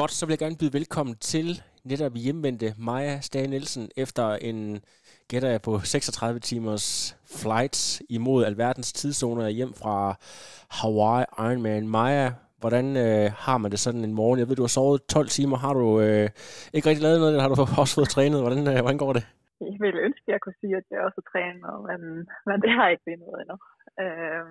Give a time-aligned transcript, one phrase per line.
[0.00, 1.48] Godt, så vil jeg gerne byde velkommen til
[1.90, 4.58] netop hjemvendte Maja Stage Nielsen efter en
[5.30, 6.86] gætter jeg på 36 timers
[7.40, 7.82] flights
[8.16, 9.96] imod alverdens tidszoner hjem fra
[10.78, 11.84] Hawaii Ironman.
[11.96, 12.26] Maja,
[12.62, 14.38] hvordan øh, har man det sådan en morgen?
[14.40, 15.56] Jeg ved, du har sovet 12 timer.
[15.64, 16.28] Har du øh,
[16.74, 18.38] ikke rigtig lavet noget, eller har du også fået trænet?
[18.44, 19.24] Hvordan, øh, hvordan går det?
[19.72, 22.00] Jeg ville ønske, at jeg kunne sige, at jeg også har trænet, men,
[22.48, 23.56] men det har jeg ikke blevet noget endnu.
[24.02, 24.44] Øh,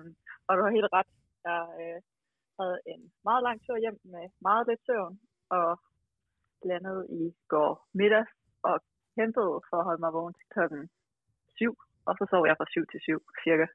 [0.46, 1.10] og du har helt ret.
[1.48, 1.98] Jeg øh,
[2.58, 5.14] havde en meget lang tur hjem med meget lidt søvn,
[5.50, 5.80] og
[6.70, 8.24] landede i går middag
[8.62, 8.76] og
[9.16, 10.82] kæmpede for at holde mig vågen til klokken
[11.56, 11.76] 7,
[12.08, 13.66] og så sov jeg fra 7 til 7 cirka.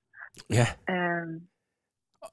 [0.58, 0.68] Ja.
[0.94, 1.36] Øhm,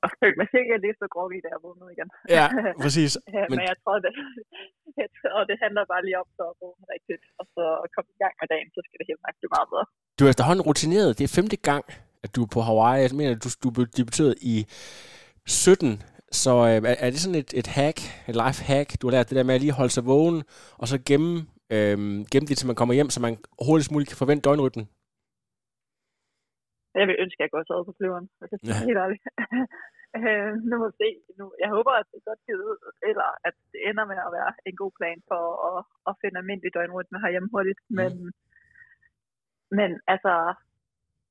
[0.05, 2.11] og følte mig sikkert lige så groggy, da jeg vågnede igen.
[2.36, 2.47] Ja,
[2.84, 3.12] præcis.
[3.36, 4.12] ja, men, men jeg tror, det,
[5.03, 7.64] jeg tror, det handler bare lige om så at vågne rigtigt, og så
[7.95, 9.86] komme i gang med dagen, så skal det helt blive meget bedre.
[10.19, 11.11] Du er efterhånden rutineret.
[11.19, 11.84] Det er femte gang,
[12.25, 13.00] at du er på Hawaii.
[13.05, 14.56] Jeg mener, du, du debuterede i
[15.47, 16.02] 17
[16.43, 17.98] så øh, er det sådan et, et hack,
[18.31, 20.39] et life hack, du har lært det der med at lige holde sig vågen,
[20.81, 21.33] og så gemme,
[21.75, 21.98] øh,
[22.33, 23.35] gemme det, til man kommer hjem, så man
[23.67, 24.87] hurtigst muligt kan forvente døgnrytmen?
[27.01, 29.23] Jeg vil ønske, at jeg går så på flyveren, hvis jeg er helt ærligt.
[30.19, 31.09] øh, nu må vi se.
[31.39, 32.79] Nu, jeg håber, at det godt givet ud,
[33.11, 36.70] eller at det ender med at være en god plan for at, at finde almindelig
[36.77, 37.81] døgnrytme herhjemme hurtigt.
[37.85, 37.97] Mm.
[37.98, 38.13] Men,
[39.79, 40.33] men altså,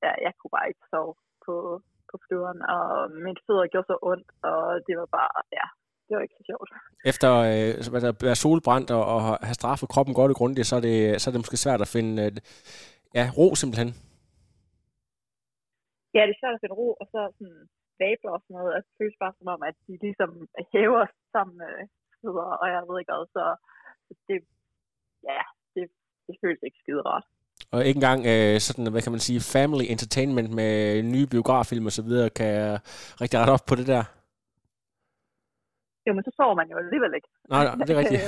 [0.04, 1.14] ja, jeg kunne bare ikke sove
[1.46, 1.54] på,
[2.10, 2.84] på flyveren, og
[3.24, 5.66] min fødder gjorde så ondt, og det var bare, ja,
[6.06, 6.68] det var ikke så sjovt.
[7.12, 10.84] Efter øh, at være solbrændt og, og have straffet kroppen godt og grundigt, så er
[10.88, 12.32] det, så er det måske svært at finde øh,
[13.18, 13.90] ja, ro simpelthen.
[16.14, 17.60] Ja, det er svært at finde ro, og så sådan
[18.00, 20.30] vabler og sådan noget, at det føles bare som om, at de ligesom
[20.72, 21.04] hæver
[21.34, 21.74] sammen med
[22.20, 23.44] fødder, og jeg ved ikke hvad, så
[24.28, 24.38] det,
[25.30, 25.40] ja,
[25.74, 25.84] det,
[26.26, 27.26] det føles ikke skide rart.
[27.72, 30.72] Og ikke engang øh, sådan, hvad kan man sige, family entertainment med
[31.14, 32.52] nye biograffilm og så videre, kan
[33.22, 34.04] rigtig rette op på det der?
[36.06, 37.30] Jo, men så sover man jo alligevel ikke.
[37.54, 38.24] Nej, nej det er rigtigt.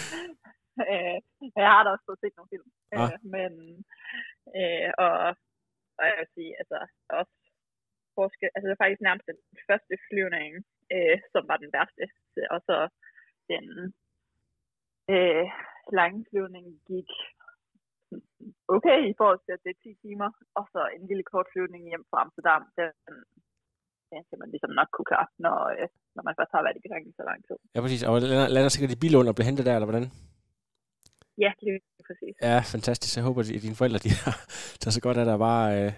[0.90, 1.16] øh,
[1.62, 2.68] jeg har da også fået set nogle film.
[2.92, 3.02] Ah.
[3.02, 3.52] Øh, men,
[4.58, 5.12] øh, og,
[5.98, 6.78] og jeg vil sige, altså,
[7.20, 7.34] også
[8.18, 10.50] forske, altså det er faktisk nærmest den første flyvning,
[10.94, 12.04] øh, som var den værste.
[12.54, 12.76] Og så
[13.52, 13.66] den
[15.14, 15.46] øh,
[15.98, 17.10] lange flyvning gik
[18.76, 20.28] okay i forhold til, at det er 10 timer,
[20.58, 22.90] og så en lille kort flyvning hjem fra Amsterdam, den,
[24.10, 27.10] den skal man ligesom nok kunne klare, når, øh, når man først har været i
[27.10, 27.56] i så lang tid.
[27.74, 28.02] Ja, præcis.
[28.08, 30.06] Og lander, lander sikkert i Bilund og bliver hentet der, eller hvordan?
[31.44, 32.34] Ja, lige præcis.
[32.48, 33.12] Ja, fantastisk.
[33.16, 34.36] Jeg håber, at dine forældre de har
[34.80, 35.92] taget så godt af der bare øh,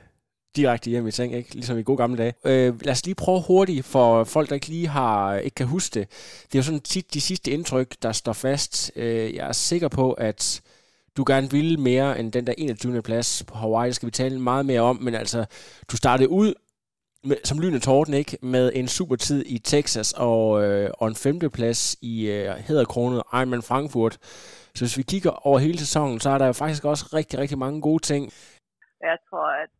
[0.56, 1.54] direkte hjem i seng, ikke?
[1.54, 2.34] ligesom i gode gamle dage.
[2.44, 6.00] Øh, lad os lige prøve hurtigt for folk, der ikke lige har, ikke kan huske
[6.00, 6.08] det.
[6.46, 8.92] Det er jo sådan tit de sidste indtryk, der står fast.
[8.96, 10.62] Øh, jeg er sikker på, at
[11.16, 13.02] du gerne ville mere end den der 21.
[13.02, 13.88] plads på Hawaii.
[13.88, 15.40] Det skal vi tale meget mere om, men altså,
[15.90, 16.54] du startede ud
[17.28, 18.38] med, som lyn og torden, ikke?
[18.42, 21.80] Med en super tid i Texas og, øh, og en femteplads
[22.12, 24.14] i øh, hedderkronet Ironman Frankfurt.
[24.76, 27.58] Så hvis vi kigger over hele sæsonen, så er der jo faktisk også rigtig, rigtig
[27.64, 28.22] mange gode ting.
[29.10, 29.70] Jeg tror, at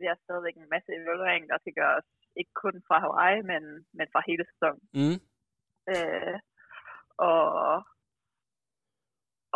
[0.00, 2.06] vi har stadigvæk en masse evaluering, der skal gøres
[2.40, 3.62] ikke kun fra Hawaii, men,
[3.98, 4.82] men fra hele sæsonen.
[4.98, 5.18] Mm.
[5.92, 6.36] Øh,
[7.32, 7.42] og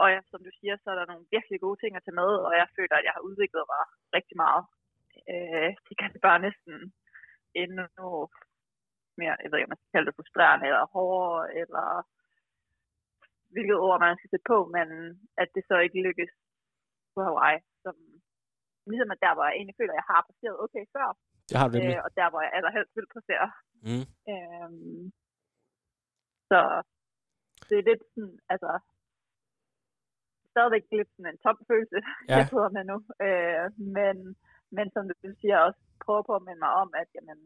[0.01, 2.31] og ja, som du siger, så er der nogle virkelig gode ting at tage med,
[2.47, 3.83] og jeg føler, at jeg har udviklet mig
[4.17, 4.65] rigtig meget.
[5.33, 6.75] Øh, det kan bare næsten
[7.63, 8.11] endnu
[9.21, 11.87] mere, jeg ved ikke, om man skal kalde det frustrerende, eller hårdere, eller
[13.55, 14.87] hvilket ord man skal sætte på, men
[15.43, 16.33] at det så ikke lykkes
[17.15, 17.95] på Hawaii, som
[18.91, 21.09] ligesom at der, hvor jeg egentlig føler, at jeg har passeret okay før,
[21.49, 23.49] det har du øh, og der, hvor jeg allerhelst vil passere.
[23.87, 24.07] Mm.
[24.33, 25.05] Øhm,
[26.51, 26.61] så
[27.69, 28.71] det er lidt sådan, altså,
[30.53, 32.37] stadigvæk lidt sådan en tom følelse, ja.
[32.37, 32.97] jeg sidder med nu.
[33.27, 33.65] Øh,
[33.97, 34.17] men,
[34.77, 37.39] men som du siger, også prøve på at minde mig om, at, jamen,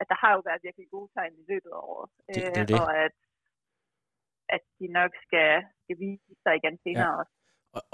[0.00, 2.08] at der har jo været virkelig gode tegn i løbet af året.
[2.34, 2.80] Det, det er det.
[2.80, 3.14] Og at,
[4.54, 5.50] at de nok skal,
[5.82, 7.18] skal vise sig igen senere ja.
[7.20, 7.32] også.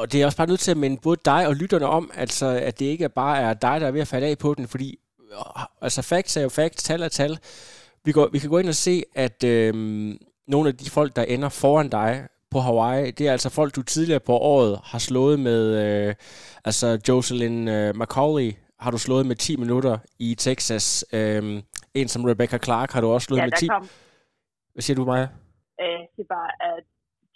[0.00, 2.46] Og det er også bare nødt til at minde både dig og lytterne om, altså,
[2.68, 4.88] at det ikke bare er dig, der er ved at falde af på den, fordi
[5.86, 7.38] altså facts er jo facts, tal er tal.
[8.04, 11.22] Vi, går, vi kan gå ind og se, at øhm, nogle af de folk, der
[11.22, 15.40] ender foran dig, på Hawaii, det er altså folk, du tidligere på året har slået
[15.40, 16.14] med, øh,
[16.64, 18.50] altså Jocelyn øh, McCauley
[18.84, 20.86] har du slået med 10 minutter i Texas.
[21.12, 21.42] Øh,
[21.94, 23.66] en som Rebecca Clark har du også slået ja, med 10.
[23.66, 23.84] Kom.
[24.72, 25.28] Hvad siger du, Maja?
[25.82, 26.84] Øh, det er bare, at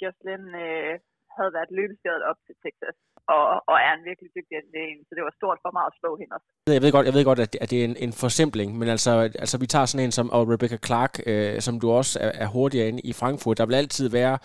[0.03, 0.95] Jocelyn øh,
[1.37, 2.97] havde været løbeskadet op til Texas,
[3.29, 6.11] og, og er en virkelig dygtig atlet, så det var stort for mig at slå
[6.21, 6.47] hende også.
[6.67, 9.11] Jeg ved godt, jeg ved godt at, det, er en, en forsimpling, men altså,
[9.45, 12.47] altså vi tager sådan en som og Rebecca Clark, øh, som du også er, er
[12.47, 13.59] hurtigere inde i Frankfurt.
[13.59, 14.39] Der vil altid være,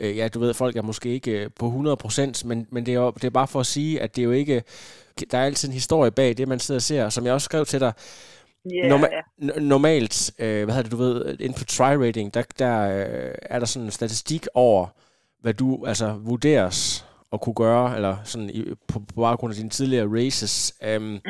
[0.00, 3.00] øh, ja, du ved, folk er måske ikke øh, på 100%, men, men det, er
[3.00, 4.62] jo, det er bare for at sige, at det er jo ikke,
[5.30, 7.08] der er altid en historie bag det, man sidder og ser.
[7.08, 7.92] Som jeg også skrev til dig,
[8.72, 9.62] Yeah, Norma- yeah.
[9.62, 13.66] normalt, øh, hvad hedder det, du ved, inden på try-rating, der, der øh, er der
[13.66, 14.86] sådan en statistik over,
[15.40, 19.70] hvad du altså vurderes at kunne gøre, eller sådan i, på, på baggrund af dine
[19.70, 20.74] tidligere races.
[20.96, 21.20] Um, mm.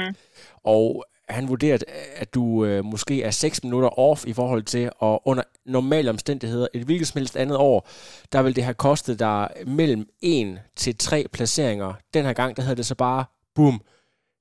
[0.65, 1.79] Og han vurderer,
[2.17, 6.67] at du øh, måske er 6 minutter off i forhold til, og under normale omstændigheder,
[6.75, 7.89] et hvilket som helst andet år,
[8.33, 11.93] der vil det have kostet dig mellem 1 til 3 placeringer.
[12.15, 13.25] Den her gang, der hedder det så bare,
[13.55, 13.81] boom,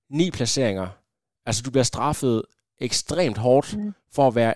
[0.10, 0.88] 9 placeringer.
[1.46, 2.44] Altså, du bliver straffet
[2.80, 3.94] ekstremt hårdt mm.
[4.14, 4.54] for at være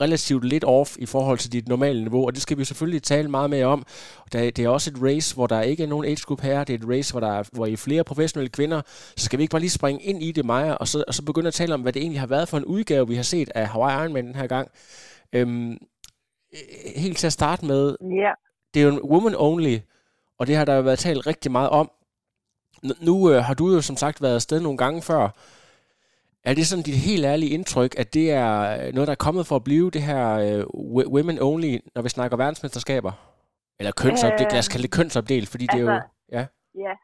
[0.00, 3.30] relativt lidt off i forhold til dit normale niveau, og det skal vi selvfølgelig tale
[3.30, 3.86] meget mere om.
[4.32, 6.78] Det er også et race, hvor der ikke er nogen age group her, det er
[6.78, 8.82] et race, hvor der er, hvor I er flere professionelle kvinder,
[9.16, 11.24] så skal vi ikke bare lige springe ind i det, Maja, og så, og så
[11.24, 13.50] begynde at tale om, hvad det egentlig har været for en udgave, vi har set
[13.54, 14.70] af Hawaii Ironman den her gang.
[15.32, 15.78] Øhm,
[16.96, 18.34] helt til at starte med, yeah.
[18.74, 19.78] det er jo en woman only,
[20.38, 21.90] og det har der jo været talt rigtig meget om.
[23.00, 25.28] Nu øh, har du jo som sagt været afsted nogle gange før,
[26.48, 28.52] er det sådan dit helt ærlige indtryk, at det er
[28.96, 30.24] noget, der er kommet for at blive det her
[30.74, 33.12] uh, women only, når vi snakker verdensmesterskaber?
[33.78, 35.90] Eller kønsopdelt, øh, lad os kalde det kønsopdelt, fordi altså, det er jo...
[35.96, 36.44] Altså, ja.
[36.84, 36.94] ja,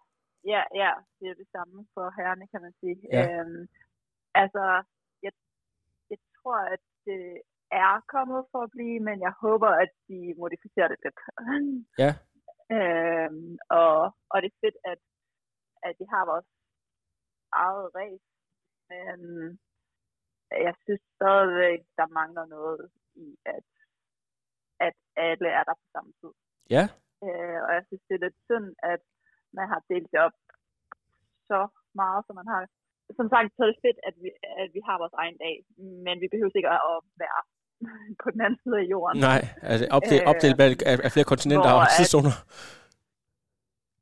[0.52, 2.96] ja, ja, det er det samme for herrene, kan man sige.
[3.12, 3.22] Ja.
[3.24, 3.62] Øhm,
[4.42, 4.62] altså,
[5.24, 5.32] jeg,
[6.10, 7.22] jeg tror, at det
[7.86, 11.18] er kommet for at blive, men jeg håber, at de modificerer det lidt.
[12.02, 12.12] Ja.
[12.76, 13.94] øhm, og,
[14.32, 15.00] og det er fedt, at,
[15.86, 16.48] at de har vores
[17.64, 18.27] eget race,
[18.90, 19.18] men
[20.66, 23.66] jeg synes stadigvæk, der mangler noget i, at,
[24.86, 26.32] at alle er der på samme tid.
[26.76, 26.84] Ja.
[27.26, 29.02] Øh, og jeg synes, det er lidt synd, at
[29.56, 30.36] man har delt det op
[31.50, 31.60] så
[32.02, 32.60] meget, som man har.
[33.18, 34.28] Som sagt, så er det fedt, at vi,
[34.62, 35.56] at vi har vores egen dag,
[36.06, 37.40] men vi behøver ikke at være
[38.22, 39.16] på den anden side af jorden.
[39.30, 40.56] Nej, altså opdelt, øh, opdelt
[40.90, 42.34] af, af flere kontinenter og tidszoner.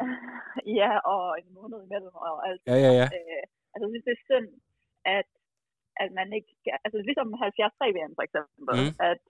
[0.81, 2.63] ja, og en måned imellem og alt.
[2.71, 3.07] Ja, ja, ja.
[3.19, 3.43] Øh,
[3.73, 4.49] altså, jeg synes, det er synd,
[5.17, 5.29] at,
[6.03, 6.53] at man ikke,
[6.85, 8.93] altså ligesom 73 VM for eksempel, mm.
[9.11, 9.21] at,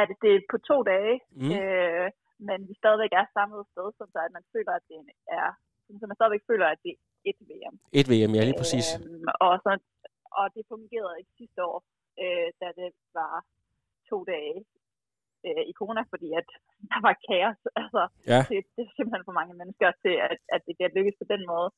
[0.00, 1.50] at det er på to dage, mm.
[1.58, 2.06] øh,
[2.48, 4.98] men vi stadigvæk er samlet sted, så at man føler, at det
[5.42, 5.48] er,
[6.00, 7.74] så man stadigvæk føler, at det er et VM.
[8.00, 8.86] Et VM, ja, lige præcis.
[8.96, 9.72] Øh, og, så,
[10.40, 11.78] og det fungerede ikke sidste år,
[12.22, 13.34] øh, da det var
[14.10, 14.58] to dage
[15.46, 16.48] øh, i corona, fordi at
[16.90, 17.60] der var kaos.
[17.80, 18.02] Altså,
[18.32, 18.40] ja.
[18.50, 21.42] det, det er simpelthen for mange mennesker til, at, at det kan lykkes på den
[21.52, 21.68] måde.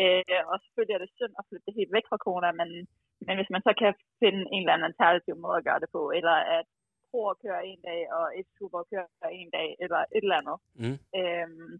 [0.00, 2.68] Øh, og selvfølgelig er det synd at flytte det helt væk fra corona, men,
[3.26, 3.92] men hvis man så kan
[4.22, 6.66] finde en eller anden alternativ måde at gøre det på, eller at
[7.10, 9.08] Pro køre en dag, og et super køre
[9.40, 10.98] en dag, eller et eller andet, mm.
[11.20, 11.72] øhm,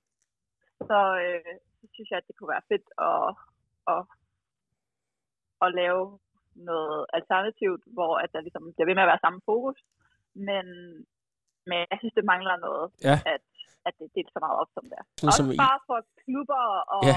[0.89, 3.29] så, øh, så synes jeg, at det kunne være fedt at,
[3.95, 4.03] at,
[5.65, 6.03] at lave
[6.71, 9.79] noget alternativt, hvor at der ligesom bliver ved med at være samme fokus,
[10.49, 10.67] men,
[11.69, 13.17] men jeg synes, det mangler noget, ja.
[13.35, 13.45] at,
[13.89, 15.07] at det er så meget op som det er.
[15.07, 16.65] Sådan Også bare for klubber
[16.97, 17.17] og, ja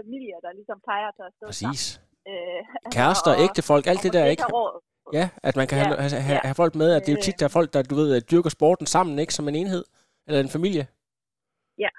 [0.00, 1.82] familier, der ligesom plejer at tage afsted Præcis.
[2.30, 2.60] Øh,
[2.94, 4.44] Kærester, og, ægtefolk, alt det der, ikke?
[5.18, 7.22] Ja, at man kan ja, have, have, have, have folk med, at det er jo
[7.26, 9.34] tit, der er folk, der, du ved, dyrker sporten sammen, ikke?
[9.38, 9.84] Som en enhed,
[10.26, 10.84] eller en familie.
[11.84, 11.90] Ja.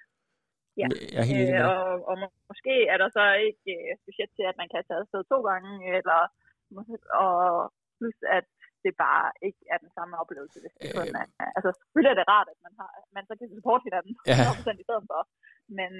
[0.81, 2.15] Ja, jeg er helt øh, og, og
[2.51, 5.71] måske er der så ikke øh, budget til, at man kan tage afsted to gange,
[5.97, 6.19] eller
[7.23, 7.35] og
[7.97, 8.47] plus at
[8.85, 10.57] det bare ikke er den samme oplevelse.
[10.63, 11.25] Hvis det kun er,
[11.57, 14.35] altså selvfølgelig er det rart, at man, har, man så kan supporte hinanden ja.
[14.77, 15.21] 100% i stedet for,
[15.79, 15.91] men,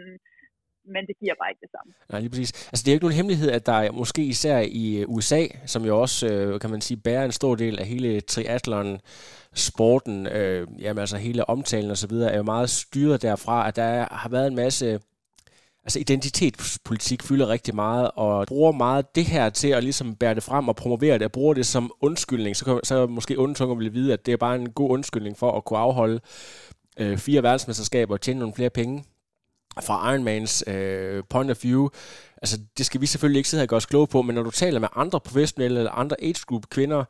[0.86, 1.94] men det giver bare ikke det samme.
[2.10, 2.68] Nej, lige præcis.
[2.68, 5.48] Altså, det er jo ikke nogen hemmelighed, at der er måske især i øh, USA,
[5.66, 9.00] som jo også, øh, kan man sige, bærer en stor del af hele triathlon,
[9.54, 13.76] sporten, øh, jamen altså hele omtalen og så videre, er jo meget styret derfra, at
[13.76, 15.00] der har været en masse
[15.84, 20.44] altså identitetspolitik fylder rigtig meget, og bruger meget det her til at ligesom bære det
[20.44, 23.94] frem og promovere det, og bruger det som undskyldning, så, kan, så måske undtunger vil
[23.94, 26.20] vide, at det er bare en god undskyldning for at kunne afholde
[27.00, 29.04] øh, fire verdensmesterskaber og tjene nogle flere penge
[29.88, 31.90] fra Ironmans øh, point of view,
[32.42, 34.44] altså det skal vi selvfølgelig ikke sidde her og gøre os kloge på, men når
[34.44, 37.04] du taler med andre professionelle eller andre age group kvinder,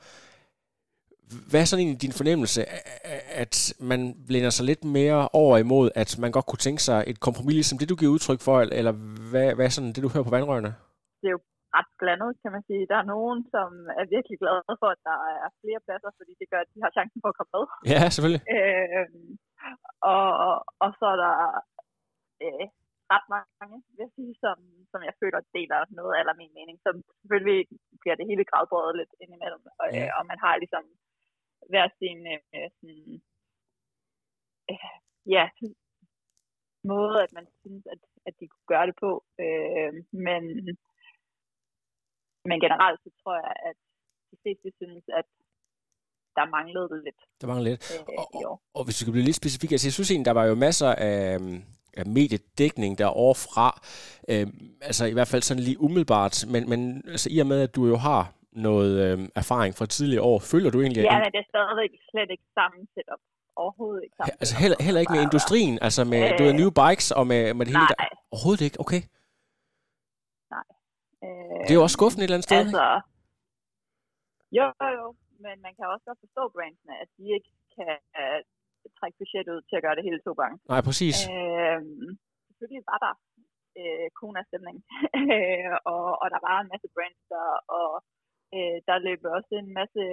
[1.50, 2.62] hvad er sådan egentlig din fornemmelse,
[3.44, 3.56] at
[3.92, 7.66] man blænder sig lidt mere over imod, at man godt kunne tænke sig et kompromis,
[7.68, 8.94] som det du giver udtryk for, eller
[9.32, 10.72] hvad, hvad er sådan det, du hører på vandrørene?
[11.22, 11.42] Det er jo
[11.78, 12.84] ret blandet, kan man sige.
[12.92, 16.48] Der er nogen, som er virkelig glade for, at der er flere pladser, fordi det
[16.52, 17.66] gør, at de har chancen for at komme med.
[17.94, 18.44] Ja, selvfølgelig.
[18.58, 19.08] Øh,
[20.14, 21.34] og, og, og så er der
[22.46, 22.66] øh,
[23.14, 24.58] ret mange, vil jeg sige, som,
[24.92, 26.78] som jeg føler deler noget af min mening.
[26.86, 27.62] Så selvfølgelig
[28.02, 30.06] bliver det hele gradbrødet lidt indimellem, og, ja.
[30.18, 30.86] og man har ligesom
[31.72, 33.22] hver sin øh, sådan,
[34.72, 34.92] øh,
[35.36, 35.46] ja,
[36.94, 39.12] måde, at man synes, at, at de kunne gøre det på.
[39.44, 39.94] Øh,
[40.28, 40.44] men,
[42.50, 43.78] men generelt så tror jeg, at
[44.32, 45.28] de fleste synes, at
[46.38, 47.22] der manglede det lidt.
[47.42, 47.84] Der manglede lidt.
[47.94, 50.40] Øh, og, og, og hvis vi skal blive lidt specifik, altså jeg synes egentlig, der
[50.42, 51.22] var jo masser af,
[51.98, 53.68] af mediedækning derovre fra,
[54.32, 54.48] øh,
[54.82, 57.88] altså i hvert fald sådan lige umiddelbart, men, men altså, i og med, at du
[57.88, 61.04] jo har noget øh, erfaring fra tidligere år, føler du egentlig...
[61.04, 63.22] Ja, men det er stadigvæk slet ikke samme setup.
[63.56, 66.72] Overhovedet ikke samme Altså heller, heller ikke med industrien, altså med øh, du ved, new
[66.82, 67.96] bikes og med, med det hele nej.
[68.00, 68.06] der?
[68.34, 69.02] Overhovedet ikke, okay.
[70.56, 70.68] Nej.
[71.26, 72.88] Øh, det er jo også skuffende et eller andet sted, Altså,
[74.58, 74.66] jo,
[75.00, 75.06] jo,
[75.46, 77.94] men man kan også godt forstå brandsene, at de ikke kan
[79.00, 80.58] trække budgettet ud til at gøre det hele to gange.
[80.74, 81.18] Nej, præcis.
[81.34, 81.80] Øh,
[82.48, 83.14] selvfølgelig var der
[83.80, 84.78] øh, Kona-stemning,
[85.94, 87.48] og, og der var en masse brands der,
[87.80, 87.92] og
[88.56, 90.04] øh, der løb også en masse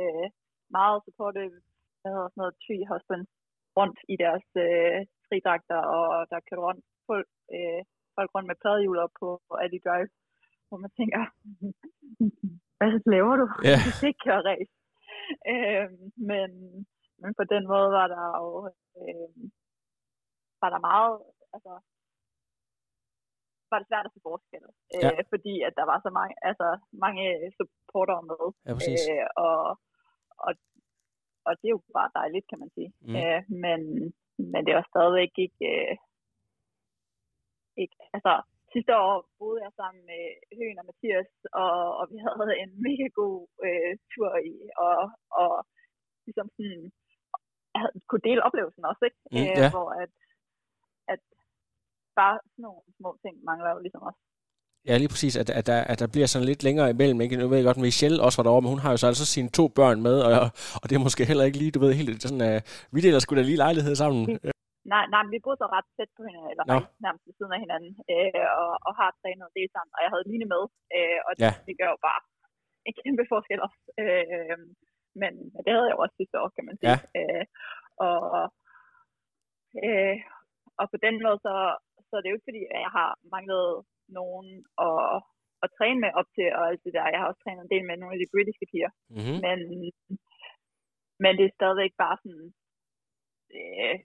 [0.79, 1.57] meget supportive,
[2.01, 3.31] hvad hedder sådan noget, tree husbands
[3.79, 7.81] rundt i deres øh, fridragter, og der kørte rundt folk, øh,
[8.17, 9.29] folk rundt med pladehjul op på
[9.65, 10.11] Adi Drive,
[10.69, 11.23] hvor man tænker,
[12.79, 13.47] hvad laver du?
[13.69, 13.81] Yeah.
[13.87, 14.73] Du skal ikke køre race.
[15.53, 15.89] Øh,
[16.31, 16.51] men,
[17.23, 18.49] men på den måde var der jo
[19.01, 19.29] øh,
[20.63, 21.15] var der meget,
[21.55, 21.73] altså
[23.71, 25.11] var det svært at se forskel, øh, Ja.
[25.33, 26.69] fordi at der var så mange, altså
[27.05, 27.25] mange
[27.59, 29.03] supportere med, Ja, præcis.
[29.15, 29.61] øh, og,
[30.47, 30.53] og,
[31.47, 32.91] og det er jo bare dejligt, kan man sige.
[33.09, 33.15] Mm.
[33.21, 33.81] Øh, men,
[34.53, 35.95] men det var stadigvæk ikke, øh,
[37.83, 38.33] ikke, altså
[38.73, 40.23] sidste år boede jeg sammen med
[40.59, 41.31] Høen og Mathias,
[41.63, 44.55] og, og vi havde en mega god øh, tur i,
[44.87, 44.97] og,
[45.43, 45.53] og
[46.27, 46.85] ligesom sådan,
[47.83, 49.19] havde, kunne dele oplevelsen også, ikke?
[49.33, 49.71] Mm, øh, ja.
[49.77, 50.11] Hvor at,
[51.13, 51.21] at
[52.21, 54.21] bare sådan nogle små ting mangler jo ligesom også.
[54.89, 57.21] Ja, lige præcis, at, at, der, at der bliver sådan lidt længere imellem.
[57.25, 57.37] Ikke?
[57.37, 59.27] Nu ved jeg godt, at Michelle også var derovre, men hun har jo så altså
[59.35, 60.33] sine to børn med, og,
[60.81, 62.59] og det er måske heller ikke lige, du ved, helt sådan, uh,
[62.95, 64.21] vi deler sgu da lige lejlighed sammen.
[64.95, 67.53] Nej, nej, men vi boede så ret tæt på hinanden, eller faktisk nærmest ved siden
[67.57, 70.63] af hinanden, øh, og, og har trænet det sammen, og jeg havde Line med,
[70.97, 71.53] øh, og Ja.
[71.69, 72.21] det gør jo bare
[72.89, 73.81] en kæmpe forskel også.
[74.03, 74.57] Øh,
[75.23, 75.33] men
[75.65, 76.91] det havde jeg jo også sidste år, kan man sige.
[76.91, 76.99] Ja.
[77.21, 77.45] Øh,
[78.09, 78.23] og,
[79.87, 80.17] øh,
[80.81, 81.55] og på den måde, så,
[82.07, 83.69] så er det jo ikke fordi, at jeg har manglet
[84.19, 84.49] nogen
[84.87, 84.99] at,
[85.65, 87.13] at træne med op til, og alt det der.
[87.15, 88.91] Jeg har også trænet en del med nogle af de britiske piger.
[89.17, 89.39] Mm-hmm.
[89.47, 89.59] Men,
[91.23, 92.47] men det er stadigvæk bare sådan,
[93.59, 93.97] øh,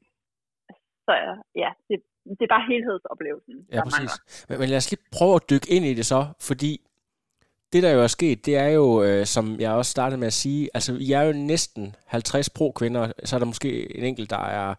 [1.08, 1.14] så
[1.64, 1.98] ja, det,
[2.38, 3.96] det er bare helhedsoplevelsen, Ja, præcis.
[3.96, 4.18] mangler.
[4.50, 6.72] Men, men lad os lige prøve at dykke ind i det så, fordi
[7.74, 10.34] det, der jo er sket, det er jo, øh, som jeg også startede med at
[10.34, 14.46] sige, altså, I er jo næsten 50 pro-kvinder, så er der måske en enkelt, der
[14.46, 14.76] er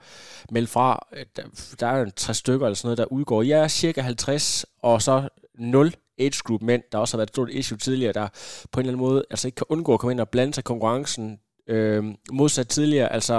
[0.50, 1.42] meldt fra, der,
[1.80, 3.42] der er jo en 60 stykker eller sådan noget, der udgår.
[3.42, 7.34] Jeg er cirka 50, og så 0 age group mænd, der også har været et
[7.34, 8.28] stort issue tidligere, der
[8.72, 10.62] på en eller anden måde altså ikke kan undgå at komme ind og blande sig
[10.62, 13.12] i konkurrencen, øh, modsat tidligere.
[13.12, 13.36] Altså,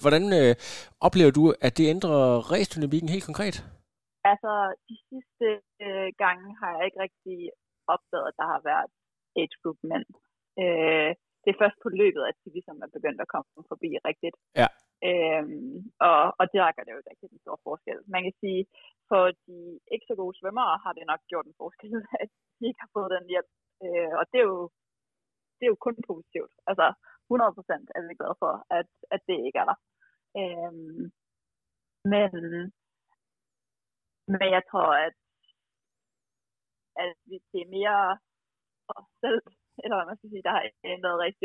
[0.00, 0.54] hvordan øh,
[1.00, 3.56] oplever du, at det ændrer racedynamikken helt konkret?
[4.24, 4.52] Altså,
[4.88, 5.46] de sidste
[5.84, 7.36] øh, gange har jeg ikke rigtig
[7.94, 8.90] opdaget, at der har været
[9.40, 10.08] age group mænd.
[10.62, 11.10] Øh,
[11.42, 14.36] det er først på løbet, at de ligesom er begyndt at komme forbi rigtigt.
[14.60, 14.68] Ja.
[15.08, 15.76] Øhm,
[16.08, 17.98] og, og det gør det jo ikke en stor forskel.
[18.14, 18.62] Man kan sige,
[19.08, 19.56] for de
[19.94, 21.92] ikke så gode svømmere har det nok gjort en forskel,
[22.22, 22.28] at
[22.58, 23.50] de ikke har fået den hjælp.
[23.84, 24.60] Øh, og det er, jo,
[25.56, 26.54] det er jo kun positivt.
[26.70, 26.86] Altså
[27.30, 29.78] 100 procent er vi glade for, at, at det ikke er der.
[30.40, 31.02] Øhm,
[32.12, 32.30] men,
[34.32, 35.18] men jeg tror, at,
[37.04, 37.98] at vi- det er mere
[38.96, 39.40] os selv,
[39.82, 40.64] eller hvad man skal sige, der har
[40.94, 41.44] ændret rigtig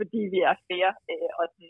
[0.00, 1.68] fordi vi er flere, øh, og den,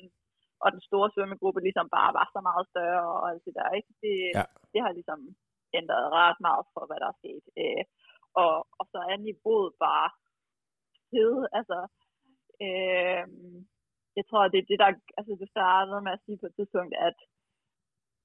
[0.64, 3.91] og den store svømmegruppe ligesom bare var så meget større, og alt det der, ikke?
[4.05, 4.45] Det, Ja.
[4.73, 5.21] det har ligesom
[5.79, 7.45] ændret ret meget for, hvad der er sket.
[7.62, 7.85] Øh,
[8.43, 10.09] og, og så er niveauet bare
[11.11, 11.79] fede, altså,
[12.67, 13.25] øh,
[14.19, 14.88] jeg tror, det er det, der,
[15.19, 17.17] altså det startede med at sige på et tidspunkt, at,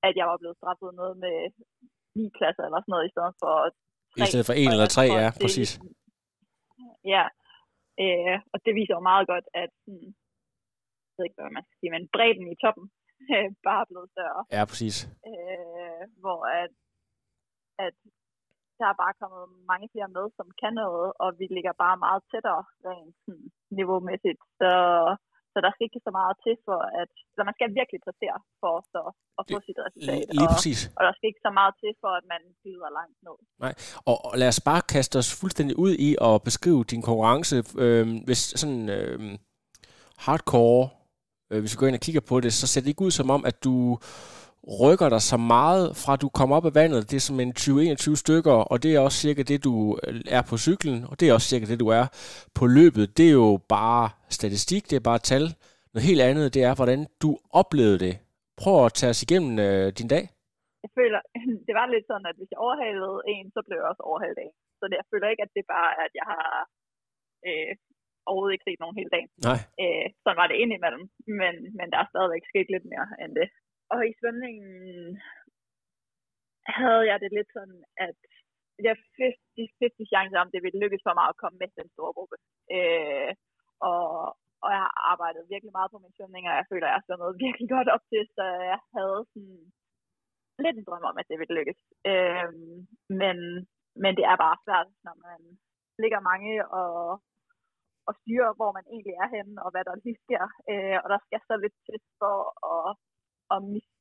[0.07, 1.37] at jeg var blevet straffet noget med
[2.17, 3.55] ni klasser eller sådan noget, i stedet for
[4.17, 5.69] I stedet for en eller tre, ja, det præcis.
[5.71, 5.95] ligesom-
[7.13, 7.23] Ja,
[8.03, 10.07] øh, og det viser jo meget godt, at sådan,
[11.07, 12.85] jeg ved ikke, hvad man skal sige, men bredden i toppen
[13.33, 14.41] øh, bare er blevet større.
[14.55, 14.95] Ja, præcis.
[15.29, 16.71] Øh, hvor at,
[17.85, 17.95] at
[18.79, 22.21] der er bare kommet mange flere med, som kan noget, og vi ligger bare meget
[22.31, 23.47] tættere rent sådan,
[23.77, 24.41] niveaumæssigt.
[24.59, 24.71] Så,
[25.59, 28.75] så der skal ikke så meget til for at, så man skal virkelig præstere for
[28.93, 29.03] så
[29.39, 30.23] at få sit resultat.
[30.37, 30.79] Lige og, præcis.
[30.97, 33.37] og der skal ikke så meget til for, at man glider langt ned.
[34.09, 37.55] Og, og lad os bare kaste os fuldstændig ud i at beskrive din konkurrence.
[37.83, 39.33] Øhm, hvis sådan øhm,
[40.25, 40.83] hardcore,
[41.51, 43.29] øh, hvis vi går ind og kigger på det, så ser det ikke ud som
[43.35, 43.73] om, at du
[44.83, 47.01] rykker dig så meget fra du kommer op af vandet.
[47.09, 49.73] Det er som en 20-21 stykker, og det er også cirka det, du
[50.05, 52.05] øh, er på cyklen, og det er også cirka det, du er
[52.59, 53.05] på løbet.
[53.17, 54.03] Det er jo bare
[54.37, 55.45] statistik, det er bare tal.
[55.93, 57.29] Noget helt andet, det er, hvordan du
[57.61, 58.13] oplevede det.
[58.61, 60.23] Prøv at tage os igennem øh, din dag.
[60.85, 61.21] jeg føler,
[61.67, 64.49] det var lidt sådan, at hvis jeg overhalede en, så blev jeg også overhalet af
[64.79, 66.47] Så jeg føler ikke, at det bare er, at jeg har
[67.47, 67.71] øh,
[68.27, 69.29] overhovedet ikke set nogen hele dagen.
[69.49, 69.59] Nej.
[69.83, 71.05] Øh, sådan var det indimellem,
[71.41, 73.47] men, men der er stadigvæk sket lidt mere end det.
[73.93, 74.71] Og i svømningen
[76.79, 78.19] havde jeg det lidt sådan, at
[78.87, 82.13] jeg fik 50 chance om, det ville lykkes for mig at komme med den store
[82.17, 82.37] gruppe.
[82.75, 83.31] Øh,
[83.89, 84.05] og,
[84.63, 87.05] og jeg har arbejdet virkelig meget på min svømning, og jeg føler, at jeg har
[87.07, 89.59] svømmet virkelig godt op til, så jeg havde sådan
[90.63, 91.79] lidt en drøm om, at det ville lykkes.
[92.11, 92.49] Øh,
[93.21, 93.37] men,
[94.03, 95.39] men det er bare svært, når man
[96.01, 96.93] ligger mange og,
[98.07, 100.43] og styrer, hvor man egentlig er henne, og hvad der lige sker.
[100.71, 102.37] Øh, og der skal så lidt til for
[102.73, 102.87] at,
[103.53, 103.95] at miste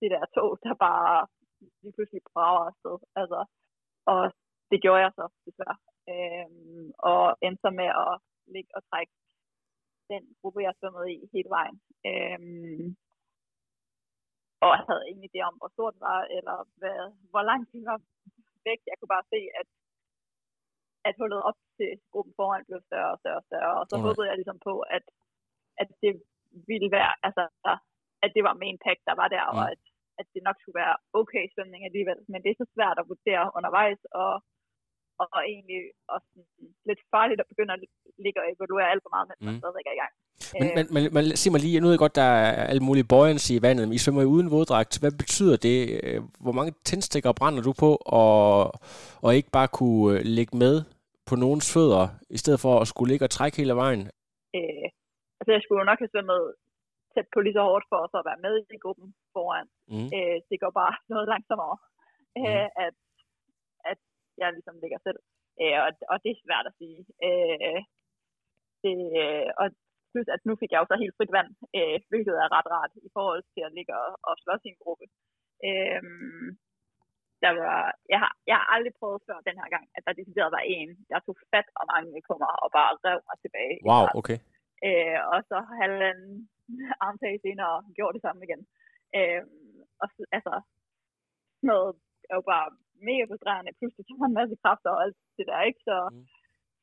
[0.00, 1.26] det der tog, der bare
[1.82, 2.96] lige pludselig brager afsted.
[3.20, 3.40] Altså,
[4.12, 4.20] og
[4.70, 5.78] det gjorde jeg så, desværre.
[6.12, 8.14] Øhm, og endte så med at
[8.54, 9.12] ligge og trække
[10.12, 11.76] den gruppe, jeg svømmede i hele vejen.
[12.10, 12.86] Øhm,
[14.64, 17.00] og jeg havde ingen idé om, hvor stort det var, eller hvad,
[17.32, 17.98] hvor langt det var
[18.68, 18.80] væk.
[18.90, 19.68] Jeg kunne bare se, at,
[21.08, 23.74] at hullet op til gruppen foran blev større og større og større.
[23.80, 24.04] Og så okay.
[24.06, 25.04] håbede jeg ligesom på, at,
[25.82, 26.12] at det
[26.70, 27.44] ville være, altså,
[28.24, 29.58] at det var main pack, der var der, mm.
[29.58, 29.80] og at
[30.20, 33.44] at det nok skulle være okay svømning alligevel, men det er så svært at vurdere
[33.58, 34.32] undervejs, og,
[35.20, 35.80] og, egentlig
[36.14, 36.30] også
[36.88, 37.80] lidt farligt at begynde at
[38.24, 39.46] ligge og evaluere alt for meget, mens mm.
[39.46, 40.14] man stadigvæk er i gang.
[40.60, 43.10] Men, men, men, men sig mig lige, nu ved jeg godt, der er alle mulige
[43.12, 44.92] buoyancy i vandet, men I svømmer uden våddragt.
[45.02, 45.78] Hvad betyder det?
[46.44, 47.90] Hvor mange tændstikker brænder du på,
[48.20, 48.72] og,
[49.24, 50.74] og ikke bare kunne øh, ligge med
[51.28, 52.04] på nogens fødder,
[52.36, 54.02] i stedet for at skulle ligge og trække hele vejen?
[54.56, 54.86] Øh,
[55.38, 56.42] altså, jeg skulle jo nok have svømmet
[57.14, 59.68] tæt på lige så hårdt for os at være med i gruppen foran.
[59.92, 60.08] Mm.
[60.16, 61.76] Øh, det går bare noget langsommere,
[62.36, 62.44] mm.
[62.46, 62.96] øh, at,
[63.90, 64.00] at
[64.40, 65.20] jeg ligesom ligger selv.
[65.62, 67.00] Øh, og, og det er svært at sige.
[67.26, 67.80] Øh,
[68.84, 68.96] det,
[69.60, 69.66] og
[70.10, 72.92] plus, at nu fik jeg jo så helt frit vand, øh, hvilket er ret rart
[73.08, 75.06] i forhold til at ligge og, og slås i en gruppe.
[75.68, 76.02] Øh,
[77.44, 77.80] der var,
[78.12, 80.88] jeg, har, jeg har aldrig prøvet før den her gang, at der decideret var en,
[81.10, 83.76] der tog fat om anklen på mig og bare rev mig tilbage.
[83.90, 84.38] Wow, okay.
[84.86, 86.32] Øh, og så halvanden
[87.06, 88.62] armtag senere og gjorde det samme igen.
[89.18, 89.42] Øh,
[90.02, 90.54] og altså,
[91.70, 91.90] noget
[92.30, 92.66] er jo bare
[93.08, 93.78] mega frustrerende.
[93.78, 95.80] Pludselig tager man en masse kræfter og alt det der, ikke?
[95.88, 96.24] Så, mm.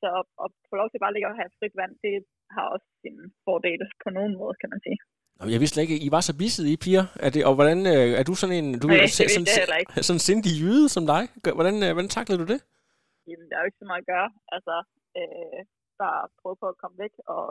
[0.02, 0.10] så
[0.44, 2.16] at, få lov til bare at ligge og have frit vand, det
[2.56, 5.00] har også sin fordele på nogen måde, kan man sige.
[5.54, 7.06] Jeg vidste ikke, I var så bisset i piger.
[7.26, 10.04] Er det, og hvordan øh, er du sådan en du Nej, det sådan, ikke.
[10.08, 11.24] sådan sindig jyde som dig?
[11.58, 12.60] Hvordan, øh, hvordan taklede du det?
[13.30, 14.30] Jamen, der er jo ikke så meget at gøre.
[14.56, 14.76] Altså,
[15.20, 15.60] øh,
[16.06, 17.44] bare prøve på at komme væk og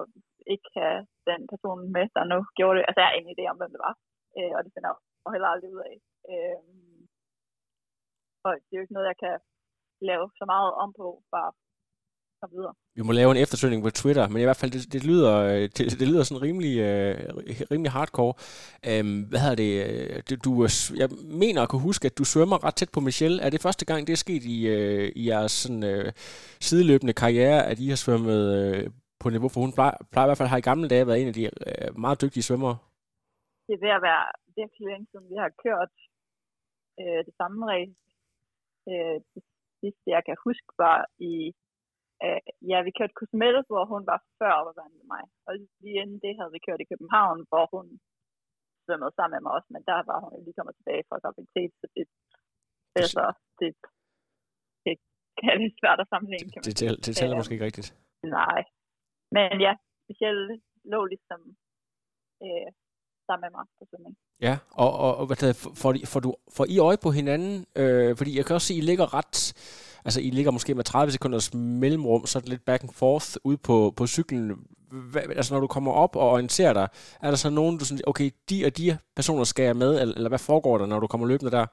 [0.54, 2.84] ikke have den person med, der nu gjorde det.
[2.88, 3.94] Altså, jeg har ingen idé om, hvem det var.
[4.38, 5.96] Øh, og det finder jeg heller aldrig ud af.
[6.32, 6.60] Øh,
[8.46, 9.36] og det er jo ikke noget, jeg kan
[10.10, 11.50] lave så meget om på, bare
[12.40, 12.74] komme videre.
[12.98, 15.32] Vi må lave en eftersøgning på Twitter, men i hvert fald, det, det lyder,
[15.76, 17.16] det, det lyder sådan rimelig, uh,
[17.72, 18.34] rimelig hardcore.
[18.90, 19.74] Um, hvad hedder det?
[20.28, 20.44] det?
[20.44, 20.50] Du,
[21.02, 21.08] jeg
[21.42, 23.42] mener at kunne huske, at du svømmer ret tæt på Michelle.
[23.44, 26.08] Er det første gang, det er sket i, uh, i jeres sådan, uh,
[26.66, 29.48] sideløbende karriere, at I har svømmet uh, på niveau?
[29.48, 31.44] For hun plejer, plejer i hvert fald har i gamle dage været en af de
[31.66, 32.76] uh, meget dygtige svømmere.
[33.66, 34.24] Det er ved at være
[34.60, 35.94] virkelig længe siden, vi har kørt
[37.00, 37.98] uh, det samme race.
[38.90, 39.42] Uh, det
[39.80, 40.98] sidste, jeg kan huske, var
[41.32, 41.34] i
[42.24, 45.22] øh, ja, vi kørte Cosmel, hvor hun var før op med mig.
[45.46, 45.52] Og
[45.82, 47.86] lige inden det havde vi kørt i København, hvor hun
[48.84, 51.86] svømmede sammen med mig også, men der var hun lige kommet tilbage fra graviditet, så
[51.96, 52.04] det,
[52.94, 53.24] det, så,
[53.60, 53.70] det,
[54.84, 54.94] det
[55.40, 56.50] kan være svært at sammenligne.
[56.66, 57.88] Det, det, det tæller måske ikke rigtigt.
[58.38, 58.60] Nej,
[59.36, 59.72] men ja,
[60.04, 60.50] specielt
[60.92, 61.40] lå ligesom
[62.44, 62.68] øh,
[63.26, 64.14] sammen med mig på svømning.
[64.46, 65.50] Ja, og, og, og hvad det,
[65.82, 67.54] får, får, du, får I øje på hinanden?
[67.80, 69.36] Øh, fordi jeg kan også se, at I ligger ret
[70.06, 73.28] altså I ligger måske med 30 sekunders mellemrum, så er det lidt back and forth
[73.44, 74.44] ude på, på cyklen.
[75.12, 76.88] Hva, altså når du kommer op og orienterer dig,
[77.24, 78.86] er der så nogen, du sådan, okay, de og de
[79.18, 81.66] personer skal jeg med, eller, eller hvad foregår der, når du kommer løbende der?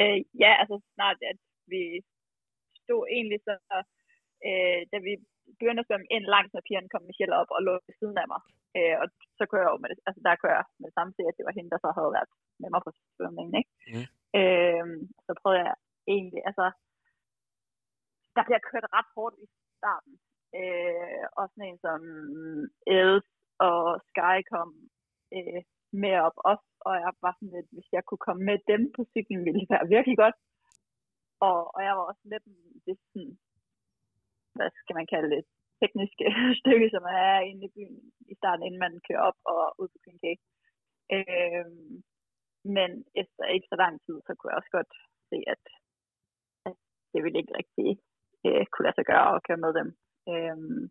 [0.00, 1.38] Øh, ja, altså snart, at
[1.72, 1.82] vi
[2.82, 3.54] stod egentlig så,
[4.48, 5.12] øh, da vi
[5.58, 8.28] begyndte at svømme ind langs med pigerne, kom Michelle op og lå ved siden af
[8.32, 8.42] mig.
[8.78, 9.06] Øh, og
[9.38, 11.36] så kører jeg jo med det, altså der kører jeg med det samme til, at
[11.38, 12.30] det var hende, der så havde været
[12.62, 13.70] med mig på svømningen, ikke?
[13.92, 14.08] Mm.
[14.38, 14.84] Øh,
[15.26, 15.74] så prøvede jeg
[16.14, 16.66] egentlig, altså,
[18.36, 19.46] der bliver kørt ret hårdt i
[19.78, 20.14] starten.
[20.60, 22.00] Øh, og sådan en som
[22.96, 23.28] Els
[23.68, 24.68] og Sky kom
[25.36, 25.62] øh,
[26.02, 29.00] med op også, og jeg var sådan lidt, hvis jeg kunne komme med dem på
[29.12, 30.36] cyklen, ville det være virkelig godt.
[31.48, 32.46] Og, og jeg var også lidt
[32.86, 33.32] det sådan,
[34.56, 35.42] hvad skal man kalde det,
[35.80, 36.24] tekniske
[36.60, 37.98] stykke, som er inde i byen
[38.32, 40.42] i starten, inden man kører op og ud på Queen Cake.
[41.16, 41.66] Øh,
[42.64, 42.90] men
[43.22, 44.92] efter ikke så lang tid, så kunne jeg også godt
[45.30, 45.62] se, at,
[46.68, 46.76] at
[47.12, 47.88] det ville ikke rigtig
[48.46, 49.88] øh, kunne lade sig gøre at køre med dem.
[50.32, 50.82] Øhm,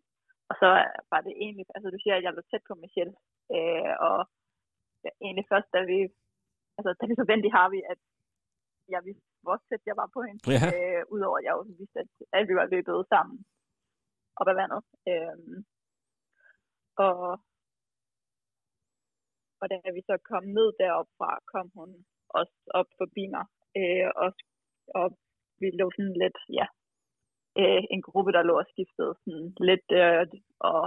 [0.50, 0.68] og så
[1.12, 3.14] var det egentlig, altså du siger, at jeg blev tæt på Michelle,
[3.56, 4.18] øh, og
[5.04, 5.98] ja, egentlig først, da vi
[6.78, 8.00] altså, da vi så vendte i Harvey, at
[8.94, 10.40] jeg vidste, hvor tæt jeg var på hende.
[10.54, 10.62] Ja.
[10.74, 13.36] Øh, Udover at jeg jo vidste, at, at vi var løbet sammen
[14.40, 14.82] op ad vandet.
[15.10, 15.56] Øhm,
[17.06, 17.18] og,
[19.60, 21.90] og da vi så kom ned derop fra, kom hun
[22.38, 23.44] også op forbi mig.
[23.80, 24.30] Øh, og,
[25.00, 25.06] og
[25.60, 26.66] vi lå sådan lidt, ja,
[27.60, 30.26] øh, en gruppe, der lå og skiftede sådan lidt, øh,
[30.70, 30.82] og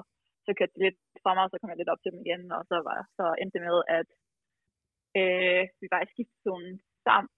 [0.45, 2.43] så kørte de lidt fra mig, og så kom jeg lidt op til dem igen,
[2.57, 4.09] og så var så endte det med, at
[5.19, 7.31] øh, vi var i skiftzonen sammen,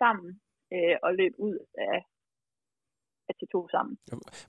[0.00, 0.30] sammen
[0.74, 1.98] øh, og løb ud af,
[3.30, 3.94] af T2 sammen.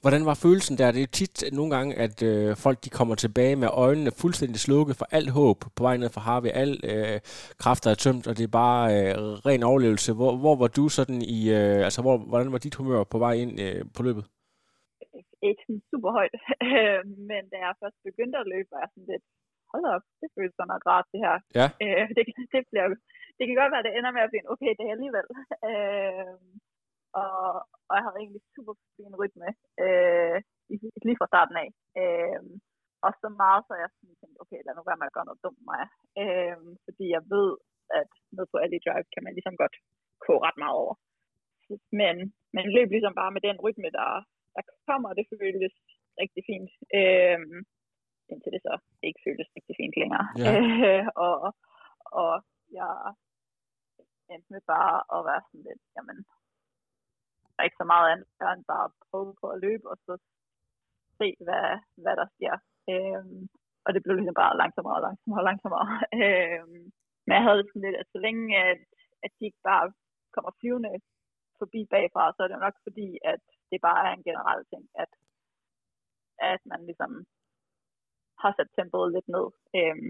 [0.03, 0.95] Hvordan var følelsen der?
[0.97, 4.95] Det er tit nogle gange, at øh, folk de kommer tilbage med øjnene fuldstændig slukket
[4.99, 6.51] for alt håb på vej ned fra Harvey.
[6.61, 7.17] Alle øh,
[7.63, 9.13] kræfter er tømt, og det er bare øh,
[9.47, 10.09] ren overlevelse.
[10.19, 11.39] Hvor, hvor var du sådan i...
[11.57, 14.25] Øh, altså, hvor, hvordan var dit humør på vej ind øh, på løbet?
[15.49, 16.35] Ikke sådan super højt,
[17.29, 19.25] men da jeg først begyndte at løbe, var jeg sådan lidt,
[19.71, 21.35] hold op, det føles sådan noget rart det her.
[21.59, 21.67] Ja.
[21.83, 22.87] Øh, det, det, bliver,
[23.37, 25.27] det kan godt være, at det ender med at blive en okay dag alligevel.
[25.69, 26.35] Øh,
[27.23, 29.49] og, og jeg havde egentlig super fin rytme
[29.85, 30.37] øh,
[31.05, 31.69] lige fra starten af.
[32.01, 32.41] Øh,
[33.05, 35.43] og så meget, så jeg sådan tænkte, okay, lad nu være med at gøre noget
[35.45, 35.83] dumt mig.
[36.21, 37.49] Øh, fordi jeg ved,
[37.99, 39.75] at ned på alle drive kan man ligesom godt
[40.25, 40.95] koge ret meget over.
[42.01, 42.15] Men,
[42.55, 44.09] men løb ligesom bare med den rytme, der,
[44.55, 45.75] der kommer, det føltes
[46.21, 46.71] rigtig fint.
[46.99, 47.39] Øh,
[48.31, 48.73] indtil det så
[49.07, 50.25] ikke føltes rigtig fint længere.
[50.43, 50.51] Ja.
[50.59, 51.35] Øh, og,
[52.21, 52.31] og
[52.79, 52.91] jeg
[54.31, 56.17] endte med bare at være sådan lidt, jamen,
[57.61, 60.13] der er ikke så meget andet end bare at prøve på at løbe, og så
[61.19, 61.65] se, hvad,
[62.03, 62.55] hvad der sker.
[62.91, 63.41] Øhm,
[63.85, 65.87] og det blev ligesom bare langsommere og langsommere og langsommere.
[66.21, 66.83] øhm,
[67.25, 68.81] men jeg havde det sådan lidt, at så længe at,
[69.25, 69.85] at de ikke bare
[70.35, 70.91] kommer flyvende
[71.59, 74.83] forbi bagfra, så er det jo nok fordi, at det bare er en generel ting,
[75.03, 75.11] at,
[76.51, 77.11] at man ligesom
[78.41, 79.47] har sat tempoet lidt ned.
[79.77, 80.09] Øhm,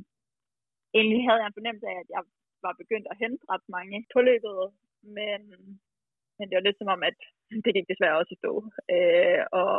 [0.98, 2.24] egentlig havde jeg en fornemmelse af, at jeg
[2.66, 4.58] var begyndt at hente ret mange på løbet,
[5.18, 5.42] men,
[6.38, 7.20] men det var lidt som om, at
[7.66, 8.54] det gik desværre også i stå.
[8.96, 9.78] Øh, og,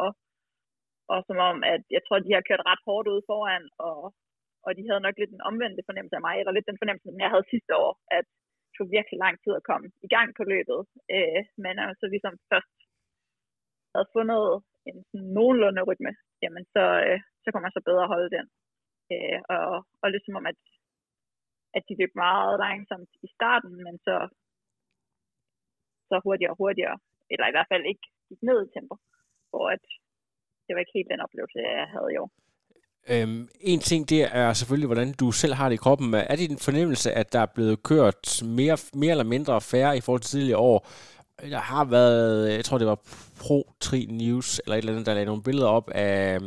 [1.13, 3.99] og som om, at jeg tror, at de har kørt ret hårdt ud foran, og,
[4.67, 7.21] og de havde nok lidt en omvendte fornemmelse af mig, eller lidt den fornemmelse, som
[7.23, 8.27] jeg havde sidste år, at
[8.65, 10.81] det tog virkelig lang tid at komme i gang på løbet.
[11.15, 12.77] Øh, men altså ligesom først
[13.95, 14.45] havde fundet
[14.91, 18.47] en sådan nogenlunde rytme, jamen så, øh, så kunne man så bedre holde den.
[19.13, 19.69] Øh, og,
[20.03, 20.61] og lidt som om, at,
[21.77, 24.17] at de løb meget langsomt i starten, men så,
[26.09, 26.99] så hurtigere og hurtigere,
[27.33, 28.95] eller i hvert fald ikke gik ned i tempo,
[29.51, 29.85] hvor at
[30.65, 32.31] det var ikke helt den oplevelse, jeg havde i år.
[33.11, 36.15] Øhm, en ting, det er selvfølgelig, hvordan du selv har det i kroppen.
[36.15, 40.01] Er det din fornemmelse, at der er blevet kørt mere, mere eller mindre færre i
[40.01, 40.89] forhold til tidligere år?
[41.41, 43.01] Der har været, jeg tror det var
[43.41, 46.39] Pro Tri News, eller et eller andet, der lagde nogle billeder op af,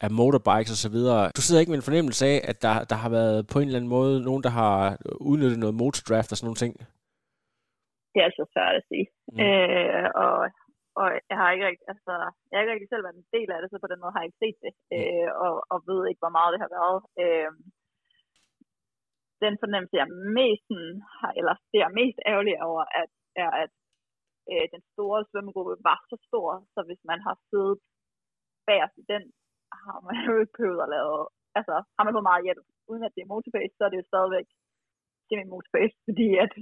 [0.00, 1.30] af motorbikes og så videre.
[1.36, 3.78] Du sidder ikke med en fornemmelse af, at der, der har været på en eller
[3.78, 6.86] anden måde nogen, der har udnyttet noget motordraft og sådan nogle ting?
[8.16, 9.06] Det er altså svært at sige.
[9.32, 9.38] Mm.
[9.44, 10.36] Øh, og,
[11.00, 12.12] og jeg har ikke rigtig, altså,
[12.48, 14.20] jeg har ikke rigtig selv været en del af det, så på den måde har
[14.20, 16.98] jeg ikke set det, øh, og, og ved ikke, hvor meget det har været.
[17.22, 17.50] Øh,
[19.44, 20.68] den fornemmelse, jeg mest
[21.18, 23.10] har, eller det er mest ærgerlig over, at,
[23.42, 23.72] er, at
[24.52, 27.78] øh, den store svømmegruppe var så stor, så hvis man har siddet
[28.68, 29.22] bagerst i den,
[29.84, 31.14] har man jo ikke behøvet at lave,
[31.58, 34.10] altså har man fået meget hjælp, uden at det er motorpace, så er det jo
[34.12, 34.48] stadigvæk
[35.26, 36.52] semi-motorpace, fordi at,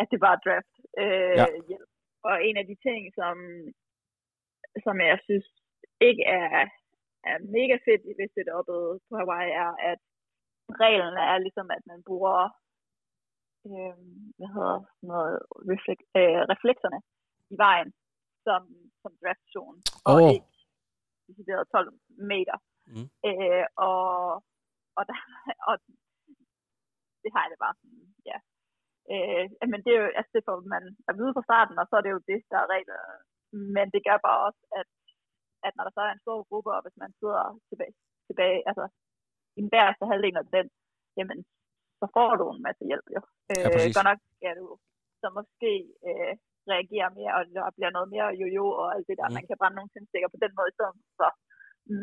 [0.00, 1.46] at det bare er draft øh, Ja.
[1.70, 1.90] hjælp.
[2.28, 3.36] Og en af de ting, som,
[4.84, 5.46] som jeg synes
[6.08, 6.48] ikke er,
[7.30, 8.02] er mega fedt
[8.36, 8.72] det oppe
[9.08, 10.00] på Hawaii, er, at
[10.84, 12.40] reglen er ligesom, at man bruger
[13.68, 13.96] øh,
[14.38, 14.78] hvad hedder
[15.12, 15.36] noget,
[15.70, 17.00] reflek, øh, reflekserne
[17.54, 17.90] i vejen
[18.46, 18.62] som,
[19.02, 19.78] som draftzone,
[20.10, 20.32] og Åh.
[20.34, 20.52] ikke
[21.28, 21.98] decideret 12
[22.32, 22.56] meter.
[22.92, 23.06] Mm.
[23.28, 24.04] Øh, og,
[24.98, 25.18] og, der,
[25.68, 25.74] og
[27.22, 28.38] det har jeg det bare sådan, ja.
[29.12, 31.94] Øh, men det er jo, altså det får man at vide fra starten, og så
[31.96, 32.98] er det jo det, der er regler.
[33.76, 34.88] Men det gør bare også, at,
[35.66, 37.94] at når der så er en stor gruppe, og hvis man sidder tilbage,
[38.28, 38.84] tilbage altså
[39.58, 40.66] i den bagerste halvdel af den,
[41.18, 41.38] jamen,
[42.00, 43.20] så får du en masse hjælp jo.
[43.50, 43.96] Ja, præcis.
[43.96, 44.66] godt nok skal du
[45.22, 45.72] så måske
[46.08, 46.32] øh,
[46.72, 49.28] reagere mere, og der bliver noget mere jojo og alt det der.
[49.28, 49.34] Mm.
[49.38, 51.30] Man kan brænde nogle tændstikker på den måde i stedet for.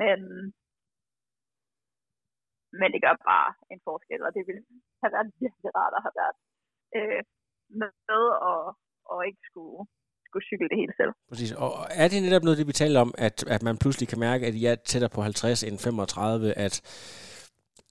[0.01, 0.19] Men,
[2.79, 4.63] men det gør bare en forskel, og det ville
[5.01, 6.37] have været virkelig rart at have været
[6.97, 7.21] øh,
[7.81, 7.91] med
[8.51, 8.61] og,
[9.11, 9.77] og ikke skulle,
[10.27, 11.13] skulle cykle det hele selv.
[11.31, 11.51] Præcis.
[11.63, 14.43] Og er det netop noget, det vi taler om, at, at man pludselig kan mærke,
[14.49, 16.75] at I er tættere på 50 end 35, at,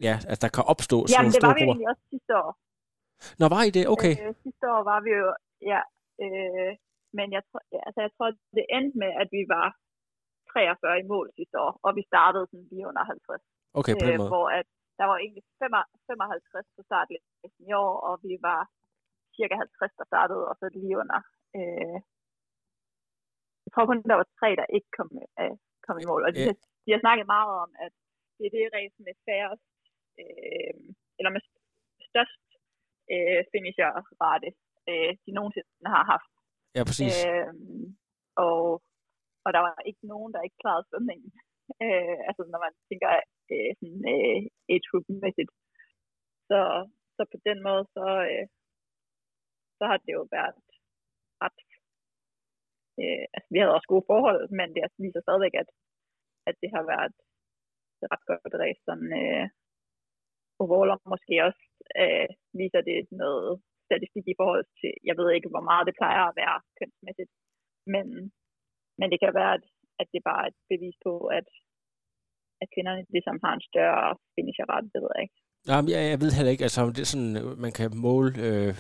[0.06, 1.74] ja, at der kan opstå sådan Jamen, nogle det var store vi grupper?
[1.74, 2.50] egentlig også sidste år.
[3.40, 3.84] Nå, var I det?
[3.94, 4.14] Okay.
[4.22, 5.28] Øh, sidste år var vi jo,
[5.72, 5.80] ja.
[6.24, 6.70] Øh,
[7.18, 9.66] men jeg, tror, ja, altså, jeg tror, det endte med, at vi var
[10.52, 13.42] 43 i mål sidste år, og vi startede sådan lige under 50.
[13.80, 14.30] Okay, på den øh, måde.
[14.32, 14.66] hvor at
[14.98, 15.44] der var egentlig
[16.10, 18.60] 55 på startlisten i år, og vi var
[19.40, 21.20] cirka 50, der startede, og så lige under.
[21.58, 21.98] Øh,
[23.64, 25.08] jeg tror kun, der var tre, der ikke kom,
[25.40, 25.54] øh,
[25.86, 26.22] kom i mål.
[26.26, 26.42] Og de,
[26.84, 27.92] de har snakket meget om, at
[28.36, 29.66] det er det race med færrest,
[30.22, 30.74] øh,
[31.18, 31.42] eller med
[32.10, 32.44] størst
[33.12, 34.50] øh, finisher-rate,
[34.90, 36.32] øh, de nogensinde har haft.
[36.76, 37.16] Ja, præcis.
[37.28, 37.52] Øh,
[38.44, 38.60] og,
[39.44, 41.30] og der var ikke nogen, der ikke klarede svømningen.
[41.84, 43.08] Øh, altså når man tænker
[43.52, 44.40] øh, sådan, øh,
[44.72, 45.52] age group-mæssigt.
[46.48, 46.60] Så,
[47.16, 48.46] så på den måde, så, øh,
[49.80, 50.62] så har det jo været
[51.42, 51.58] ret...
[53.00, 55.68] Øh, altså vi havde også gode forhold, men det viser stadigvæk, at,
[56.48, 57.14] at det har været
[58.02, 59.46] et ret godt race, sådan øh,
[60.62, 61.62] overall, og måske også
[62.02, 62.28] øh,
[62.60, 63.52] viser det noget
[63.88, 67.32] statistik i forhold til, jeg ved ikke, hvor meget det plejer at være kønsmæssigt,
[67.94, 68.06] men,
[68.98, 69.66] men det kan være, at,
[70.00, 71.48] at det bare er et bevis på, at,
[72.62, 75.40] at kvinderne ligesom har en større finisherret, det ved jeg ikke.
[75.68, 78.38] Jamen, jeg, jeg ved heller ikke, altså, om det er sådan, øh, man kan måle
[78.38, 78.74] øh,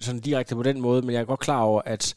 [0.00, 2.14] sådan direkte på den måde, men jeg er godt klar over, at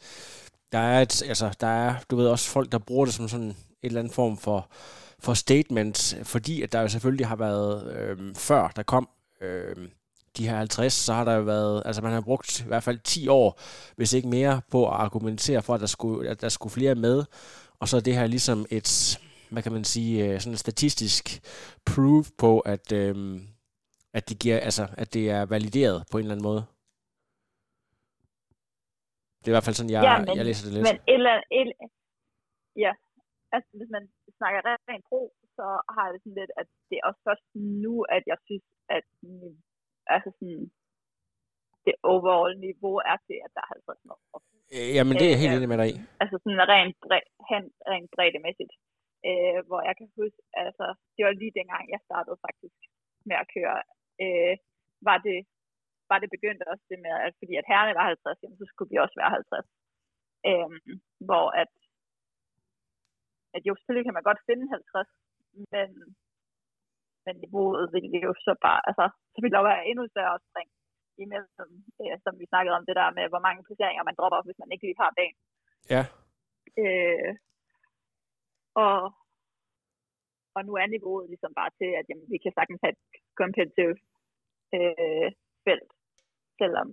[0.72, 3.46] der er, et, altså, der er, du ved, også folk, der bruger det som sådan
[3.46, 4.70] en eller anden form for,
[5.18, 9.08] for statement, fordi at der jo selvfølgelig har været, øh, før der kom
[9.40, 9.76] øh,
[10.36, 12.98] de her 50, så har der jo været, altså man har brugt i hvert fald
[13.04, 13.60] 10 år,
[13.96, 17.24] hvis ikke mere, på at argumentere for, at der skulle, at der skulle flere med.
[17.80, 19.18] Og så er det her ligesom et,
[19.50, 21.40] hvad kan man sige, øh, sådan et statistisk
[21.84, 23.40] proof på, at, øh,
[24.16, 26.62] at, det giver, altså, at det er valideret på en eller anden måde.
[29.38, 30.84] Det er i hvert fald sådan, jeg, ja, men, jeg læser det lidt.
[30.88, 31.76] Men eller, eller,
[32.84, 32.92] ja,
[33.54, 34.04] altså hvis man
[34.38, 34.58] snakker
[34.90, 35.20] rent pro,
[35.56, 37.46] så har jeg det sådan lidt, at det er også først
[37.84, 39.06] nu, at jeg synes, at
[40.14, 40.64] altså sådan,
[41.86, 44.20] det overall niveau er til, at der er 50 år.
[44.96, 45.96] Jamen, det er jeg helt øh, enig med dig i.
[46.22, 47.24] Altså sådan rent, bred,
[47.90, 48.74] rent breddemæssigt.
[49.28, 52.78] Øh, hvor jeg kan huske, altså, det var lige dengang, jeg startede faktisk
[53.28, 53.76] med at køre,
[54.22, 54.54] øh,
[55.08, 55.38] var det
[56.10, 58.90] var det begyndt også det med, at fordi at herrene var 50, jamen, så skulle
[58.92, 59.66] vi også være 50.
[60.50, 60.94] Øhm,
[61.28, 61.72] hvor at,
[63.56, 65.08] at jo, selvfølgelig kan man godt finde 50,
[65.74, 65.88] men
[67.26, 70.68] men niveauet ville jo så bare, altså, så ville der være endnu større spring
[71.24, 74.60] imellem, øh, som vi snakkede om, det der med, hvor mange placeringer man dropper, hvis
[74.62, 75.36] man ikke lige har dagen.
[75.94, 76.02] Ja.
[76.82, 77.30] Øh,
[78.84, 78.96] og,
[80.56, 83.02] og nu er niveauet ligesom bare til, at jamen, vi kan sagtens have et
[83.40, 83.96] competitive
[84.76, 85.28] øh,
[85.66, 85.90] felt,
[86.60, 86.88] selvom,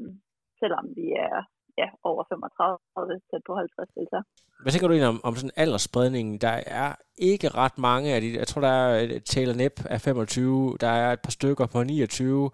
[0.61, 1.37] selvom vi er
[1.81, 4.25] ja, over 35, tæt på 50 deltagere.
[4.63, 6.37] Hvad tænker du egentlig om, om sådan aldersspredningen?
[6.45, 10.77] Der er ikke ret mange af de, jeg tror der er Taylor Nip af 25,
[10.83, 12.51] der er et par stykker på 29,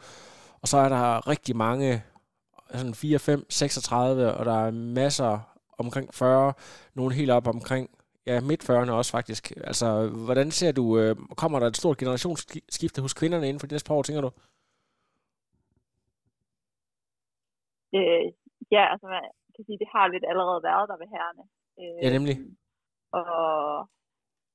[0.61, 2.03] og så er der rigtig mange,
[2.73, 6.53] sådan 4, 5, 36, og der er masser omkring 40,
[6.93, 7.89] nogle helt op omkring
[8.29, 9.43] ja, midt 40'erne også faktisk.
[9.69, 9.87] Altså,
[10.25, 13.87] hvordan ser du, øh, kommer der et stort generationsskifte hos kvinderne inden for de næste
[13.87, 14.31] par år, tænker du?
[17.97, 18.25] Øh,
[18.75, 19.23] ja, altså man
[19.55, 21.43] kan sige, det har lidt allerede været der ved herrene.
[21.81, 22.35] Øh, ja, nemlig.
[23.11, 23.79] Og,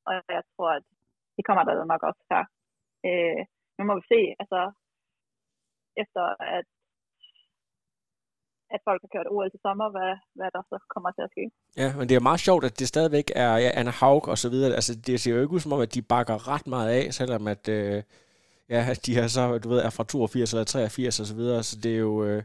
[0.06, 0.85] og jeg tror, at
[1.37, 2.42] det kommer der nok også her.
[3.08, 3.40] Øh,
[3.78, 4.61] nu må vi se, altså
[6.02, 6.24] efter
[6.58, 6.66] at
[8.74, 11.44] at folk har kørt OL til sommer, hvad, hvad der så kommer til at ske.
[11.82, 14.48] Ja, men det er meget sjovt, at det stadigvæk er ja, Anna Haug og så
[14.52, 14.74] videre.
[14.80, 17.42] Altså, det ser jo ikke ud som om, at de bakker ret meget af, selvom
[17.54, 18.02] at, øh,
[18.74, 21.74] ja, de er så, du ved, er fra 82 eller 83 og så videre, så
[21.82, 22.42] det er jo, øh,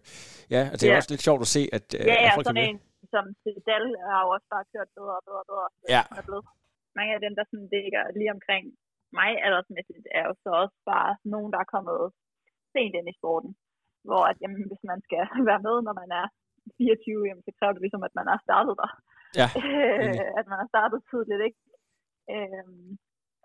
[0.56, 0.98] ja, det er ja.
[1.00, 2.80] også lidt sjovt at se, at, øh, ja, ja, at folk sådan en
[3.14, 5.68] som Sidal har jo også bare kørt bedre og bedre og bedre.
[5.96, 6.02] Ja.
[6.20, 6.46] Er blevet.
[7.00, 8.64] Mange af dem, der sådan ligger lige omkring
[9.20, 11.98] mig aldersmæssigt, er jo så også bare nogen, der er kommet
[12.74, 13.52] sent ind i sporten.
[14.08, 16.26] Hvor at, jamen, hvis man skal være med, når man er
[16.78, 18.92] 24, jamen, så kræver det ligesom, at man er startet der.
[19.42, 19.48] Ja,
[20.40, 21.60] at man har startet tidligt, ikke?
[22.34, 22.90] Øhm,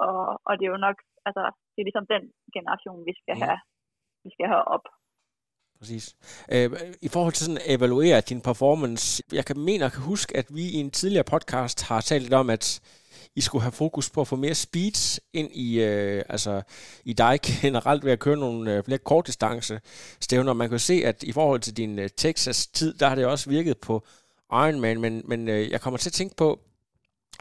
[0.07, 0.97] og, og det er jo nok,
[1.29, 2.23] altså, det er ligesom den
[2.57, 3.43] generation, vi skal, mm.
[3.47, 3.61] have,
[4.25, 4.87] vi skal have op.
[5.79, 6.07] Præcis.
[6.55, 6.71] Øh,
[7.07, 10.47] I forhold til sådan at evaluere din performance, jeg kan mene og kan huske, at
[10.57, 12.67] vi i en tidligere podcast har talt lidt om, at
[13.37, 16.63] i skulle have fokus på at få mere speed ind i, øh, altså,
[17.05, 19.81] i dig generelt ved at køre nogle øh, flere kortdistance
[20.21, 20.53] stævner.
[20.53, 23.79] Man kan se, at i forhold til din øh, Texas-tid, der har det også virket
[23.79, 24.05] på
[24.53, 26.61] Ironman, men, men øh, jeg kommer til at tænke på,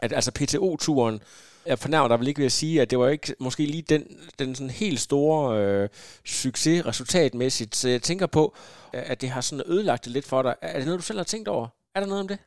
[0.02, 1.22] at altså PTO-turen,
[1.66, 4.02] jeg fornærmer dig vel ikke ved at sige, at det var ikke måske lige den,
[4.38, 5.88] den sådan helt store øh,
[6.24, 7.76] succes resultatmæssigt.
[7.76, 8.54] Så jeg tænker på,
[8.94, 10.54] øh, at det har sådan ødelagt det lidt for dig.
[10.62, 11.66] Er det noget, du selv har tænkt over?
[11.94, 12.38] Er der noget om det?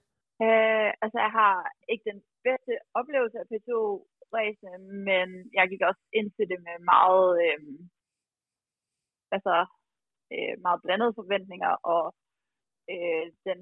[0.45, 1.53] Øh, altså, jeg har
[1.89, 3.71] ikke den bedste oplevelse af P2
[4.35, 4.77] ræsene,
[5.09, 5.27] men
[5.57, 7.59] jeg gik også ind til det med meget, øh,
[9.35, 9.55] altså,
[10.33, 12.05] øh, meget blandede forventninger, og
[12.93, 13.59] øh, den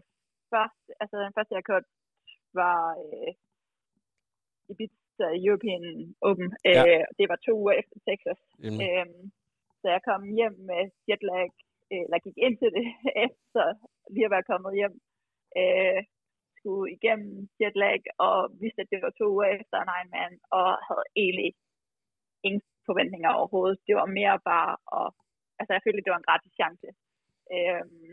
[0.52, 1.90] første, altså den første, jeg kørte,
[2.62, 3.34] var øh,
[4.72, 5.84] Ibiza European
[6.28, 6.50] Open.
[6.66, 6.82] Ja.
[6.86, 8.42] Øh, det var to uger efter Texas.
[8.60, 8.80] Mm.
[8.86, 9.08] Øh,
[9.82, 11.50] så jeg kom hjem med jetlag,
[11.92, 12.88] eller gik ind til det
[13.28, 13.66] efter
[14.14, 14.96] lige at være kommet hjem,
[15.62, 16.00] øh,
[16.64, 21.08] skulle igennem jetlag, og vidste, at det var to uger efter en Ironman, og havde
[21.24, 21.52] egentlig
[22.48, 23.78] ingen forventninger overhovedet.
[23.88, 25.08] Det var mere bare, og,
[25.60, 26.88] altså jeg følte, det var en gratis chance.
[27.56, 28.12] Øhm,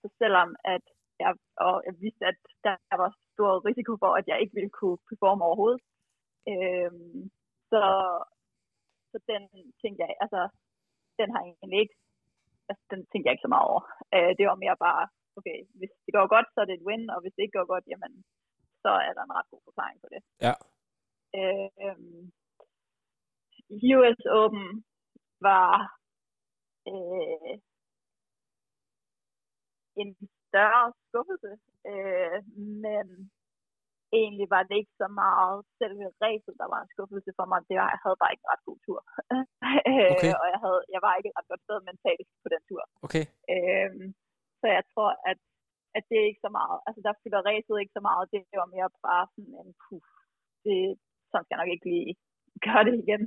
[0.00, 0.84] så selvom at
[1.22, 1.32] jeg,
[1.66, 5.44] og jeg vidste, at der var stor risiko for, at jeg ikke ville kunne performe
[5.48, 5.82] overhovedet,
[6.52, 7.20] øhm,
[7.70, 7.82] så,
[9.10, 9.42] så den
[9.82, 10.40] tænkte jeg, altså,
[11.20, 11.96] den har egentlig ikke,
[12.68, 13.82] altså, den tænkte jeg ikke så meget over.
[14.14, 15.04] Øh, det var mere bare,
[15.38, 17.68] okay, hvis det går godt, så er det et win, og hvis det ikke går
[17.74, 18.12] godt, jamen,
[18.82, 20.20] så er der en ret god forklaring på det.
[20.46, 20.54] Ja.
[21.40, 21.96] Øh,
[23.92, 24.68] US Open
[25.48, 25.72] var
[26.92, 27.54] øh,
[30.02, 30.10] en
[30.48, 31.52] større skuffelse,
[31.90, 32.38] øh,
[32.84, 33.06] men
[34.20, 37.58] egentlig var det ikke så meget selve racet, der var en skuffelse for mig.
[37.68, 39.00] Det var, jeg havde bare ikke en ret god tur.
[40.14, 40.32] Okay.
[40.40, 42.82] og jeg, havde, jeg var ikke et ret godt sted mentalt på den tur.
[43.06, 43.24] Okay.
[43.54, 44.06] Øhm,
[44.60, 45.38] så jeg tror, at,
[45.96, 48.68] at det er ikke så meget, altså der fylder racet ikke så meget, det var
[48.76, 50.08] mere bare sådan en puff.
[50.64, 50.76] Det,
[51.30, 52.12] sådan skal jeg nok ikke lige
[52.66, 53.22] gøre det igen.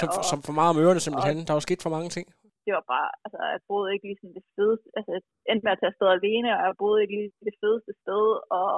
[0.00, 1.46] Som, og, som for meget om ørerne simpelthen.
[1.48, 2.26] Der var sket for mange ting.
[2.66, 5.74] det var bare, altså jeg boede ikke lige sådan det fedeste, altså jeg endte med
[5.74, 8.24] at tage afsted alene, og jeg boede ikke lige det fedeste sted,
[8.58, 8.70] og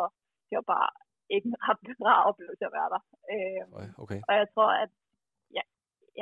[0.49, 0.91] det var bare
[1.35, 3.03] ikke en ret rar oplevelse at være der.
[3.81, 4.21] Øj, Okay.
[4.29, 4.91] og jeg tror, at
[5.57, 5.65] jeg,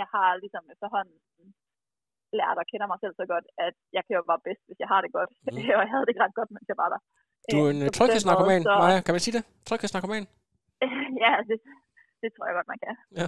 [0.01, 1.16] jeg har ligesom efterhånden
[2.40, 4.88] lært at kende mig selv så godt, at jeg kan jo bare bedst, hvis jeg
[4.92, 5.31] har det godt.
[5.45, 5.57] Mm.
[5.77, 7.01] og jeg havde det ikke ret godt, mens jeg var der.
[7.53, 8.99] Du er en øh, tryghedsnarkoman, så- Maja.
[9.05, 9.45] Kan man sige det?
[9.68, 10.25] Tryghedsnarkoman?
[11.25, 11.57] ja, det,
[12.23, 12.95] det tror jeg godt, man kan.
[13.21, 13.27] Ja.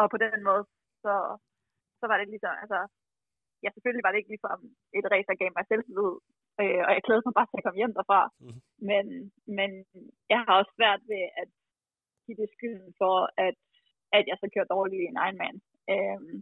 [0.00, 0.62] Og på den måde,
[1.04, 1.14] så,
[2.00, 2.78] så var det ligesom, altså,
[3.64, 4.58] ja, selvfølgelig var det ikke ligesom
[4.98, 6.12] et race, der gav mig selvtillid,
[6.62, 8.20] øh, og jeg glædede mig bare til at komme hjem derfra.
[8.44, 8.60] Mhm.
[8.90, 9.04] Men,
[9.58, 9.70] men
[10.32, 11.48] jeg har også svært ved at
[12.24, 13.56] give det skylden for, at,
[14.16, 15.56] at jeg så kørte dårligt i en Ironman.
[15.92, 16.36] Øhm,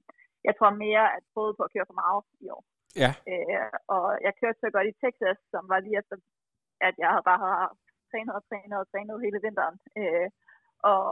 [0.46, 2.62] jeg tror mere, at jeg prøvede på at køre for meget i år.
[3.02, 3.11] Ja.
[3.31, 6.16] Øh, og jeg kørte så godt i Texas, som var lige efter,
[6.88, 7.70] at jeg havde bare havde
[8.11, 9.76] trænet og trænet og trænet hele vinteren.
[10.00, 10.28] Øh,
[10.92, 11.05] og,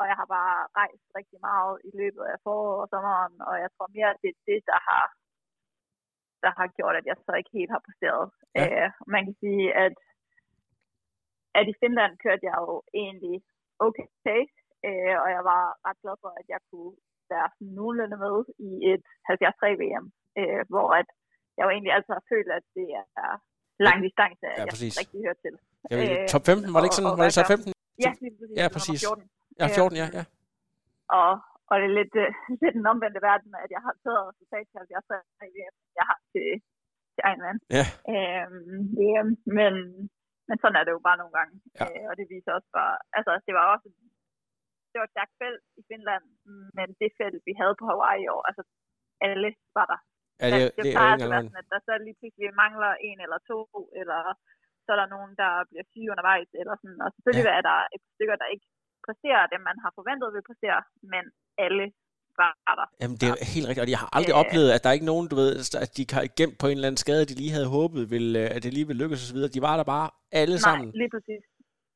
[0.00, 3.70] og jeg har bare rejst rigtig meget i løbet af foråret og sommeren, og jeg
[3.74, 5.04] tror mere, at det er det, der har,
[6.44, 8.26] der har gjort, at jeg så ikke helt har præsteret.
[8.56, 8.64] Ja.
[8.64, 9.94] Øh, man kan sige, at,
[11.58, 13.36] at i Finland kørte jeg jo egentlig
[13.86, 14.06] okay,
[14.88, 16.94] øh, og jeg var ret glad for, at jeg kunne
[17.32, 18.36] være sådan nogenlunde med
[18.68, 20.04] i et 73 VM,
[20.40, 21.08] øh, hvor at
[21.56, 22.88] jeg jo egentlig altid har følt, at det
[23.26, 23.32] er
[23.86, 25.54] lang distance, at Ja, jeg rigtig hører til.
[25.90, 27.12] Ved, Øh, top 15, var det ikke og- sådan?
[27.14, 27.70] og Var det så hvad 15?
[28.04, 28.56] Ja, lige præcis.
[28.60, 28.98] Ja, præcis.
[29.06, 29.26] 14.
[29.60, 30.22] Ja, 14, ja, ja.
[31.20, 31.32] Og,
[31.70, 32.30] og det er lidt, øh,
[32.62, 36.48] lidt den omvendte verden, at jeg har taget resultat til 73 VM, jeg har til,
[37.14, 37.58] til Ironman.
[37.78, 37.84] Ja.
[38.12, 39.72] Øhm, VM, men,
[40.48, 41.54] men sådan er det jo bare nogle gange.
[41.78, 41.84] Ja.
[41.90, 43.88] Øh, og det viser også bare, altså det var også,
[44.92, 46.24] det var et stærkt felt i Finland,
[46.78, 48.62] men det felt, vi havde på Hawaii i år, altså
[49.28, 50.00] alle var der.
[50.40, 52.92] Ja, det, det, det er plejer at være sådan, at der så lige pludselig mangler
[53.08, 53.58] en eller to,
[54.00, 54.20] eller
[54.84, 57.00] så er der nogen, der bliver syge undervejs, eller sådan.
[57.04, 57.58] Og selvfølgelig ja.
[57.58, 58.66] er der et par stykker, der ikke
[59.06, 60.80] præsterer det, man har forventet vil præstere,
[61.12, 61.24] men
[61.64, 61.86] alle
[62.40, 62.88] var der.
[63.02, 64.42] Jamen, det er helt rigtigt, og jeg har aldrig Øh.
[64.42, 65.50] oplevet, at der er ikke nogen, du ved,
[65.84, 68.54] at de har gemt på en eller anden skade, de lige havde håbet, ville, øh,
[68.54, 69.38] at det lige ville lykkes osv.
[69.56, 70.08] De var der bare
[70.40, 70.86] alle Nej, sammen.
[71.00, 71.42] lige præcis.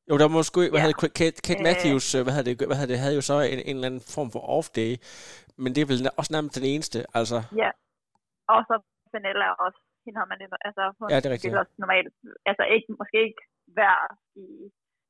[0.09, 0.83] Jo, der var måske, hvad Ja.
[0.85, 1.63] havde Kate, Kate.
[1.67, 4.03] Matthews, øh, hvad havde det, hvad havde det, havde jo så en, en eller anden
[4.15, 4.91] form for off-day,
[5.63, 7.37] men det er vel også nærmest den eneste, altså.
[7.63, 7.69] Ja.
[8.53, 8.75] Og så
[9.13, 9.79] Fenella også.
[10.05, 11.59] Hende har man lidt, altså hun Ja, det er rigtigt, ja.
[11.61, 12.07] også normalt,
[12.51, 13.41] altså ikke, måske ikke
[13.81, 14.03] være
[14.43, 14.45] i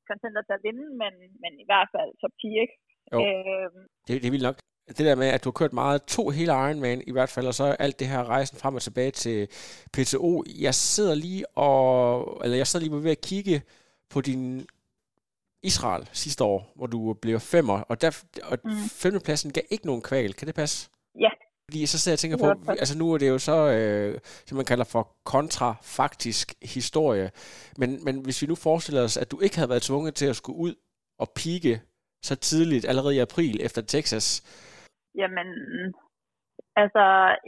[0.10, 2.76] contender til at vinde, men, men i hvert fald top 10, ikke?
[3.14, 3.18] Jo.
[3.26, 4.58] Øhm, Det, det er vildt nok.
[4.98, 7.54] Det der med, at du har kørt meget, to hele Ironman i hvert fald, og
[7.54, 9.38] så alt det her rejsen frem og tilbage til
[9.94, 10.44] PTO.
[10.68, 13.62] Jeg sidder lige og, eller jeg sidder lige ved at kigge
[14.14, 14.68] på din
[15.70, 18.12] Israel sidste år, hvor du blev femmer, og, der,
[18.52, 18.72] og mm.
[19.02, 20.34] Femtepladsen gav ikke nogen kval.
[20.34, 20.78] Kan det passe?
[21.26, 21.32] Ja.
[21.66, 24.56] Fordi så sidder jeg og tænker på, altså nu er det jo så, øh, som
[24.56, 25.04] man kalder for
[25.34, 27.28] kontrafaktisk historie.
[27.82, 30.36] Men, men hvis vi nu forestiller os, at du ikke havde været tvunget til at
[30.36, 30.74] skulle ud
[31.20, 31.82] og pike
[32.30, 34.28] så tidligt, allerede i april efter Texas,
[35.22, 35.50] Jamen,
[36.82, 37.04] altså,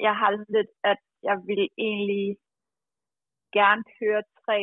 [0.05, 2.37] jeg har lidt, at jeg vil egentlig
[3.57, 4.59] gerne køre tre.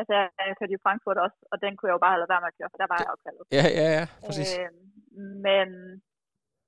[0.00, 0.14] Altså,
[0.48, 2.52] jeg kørte i Frankfurt også, og den kunne jeg jo bare have ladet være med
[2.52, 3.44] at køre, for der var jeg opkaldet.
[3.58, 4.50] Ja, ja, ja, præcis.
[4.58, 4.70] Øh,
[5.46, 5.68] men,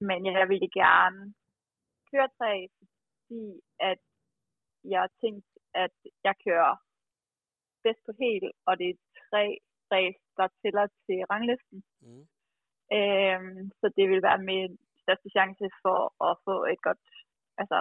[0.08, 1.20] men jeg ville gerne
[2.10, 2.52] køre tre,
[3.26, 3.44] fordi
[3.90, 4.00] at
[4.92, 5.48] jeg har tænkt,
[5.84, 5.96] at
[6.26, 6.72] jeg kører
[7.84, 8.98] bedst på hel, og det er
[9.30, 9.44] tre
[9.94, 11.78] race, der tæller til ranglisten.
[12.04, 12.24] Mm.
[12.96, 17.04] Øhm, så det vil være min største chance for at få et godt,
[17.60, 17.78] altså,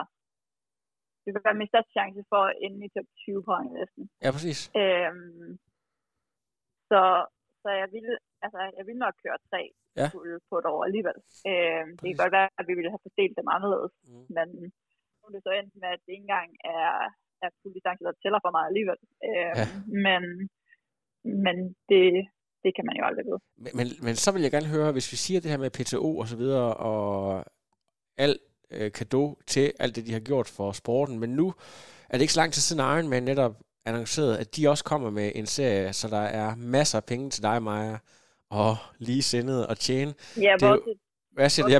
[1.25, 4.03] det vil være min største chance for at ende i top 20 på ranglisten.
[4.23, 4.59] Ja, præcis.
[4.81, 5.49] Øhm,
[6.91, 7.01] så,
[7.63, 8.13] så jeg ville,
[8.45, 9.61] altså, jeg ville nok køre tre
[10.01, 10.07] Ja.
[10.49, 11.17] på et år alligevel.
[11.49, 14.25] Øhm, det kan godt være, at vi ville have fordelt dem anderledes, Mm.
[14.37, 14.47] men,
[15.23, 16.89] er det så endt med, at det ikke engang er,
[17.43, 18.99] er fuld distance, der tæller for mig alligevel.
[19.27, 19.65] Øh, ja.
[20.05, 20.21] Men,
[21.45, 21.55] men
[21.89, 22.05] det,
[22.63, 23.41] det kan man jo aldrig vide.
[23.63, 26.09] Men, men, men så vil jeg gerne høre, hvis vi siger det her med PTO
[26.21, 26.99] og så videre, og
[28.25, 28.41] alt
[28.71, 31.53] øh, kado til alt det, de har gjort for sporten, men nu
[32.09, 33.55] er det ikke så lang tid siden Ironman netop
[33.85, 37.43] annonceret, at de også kommer med en serie, så der er masser af penge til
[37.43, 37.97] dig, Maja,
[38.49, 38.75] og
[39.07, 40.13] lige sindet og tjene.
[40.37, 40.95] Ja, det er jo,
[41.37, 41.71] hvad siger du?
[41.71, 41.77] Ja?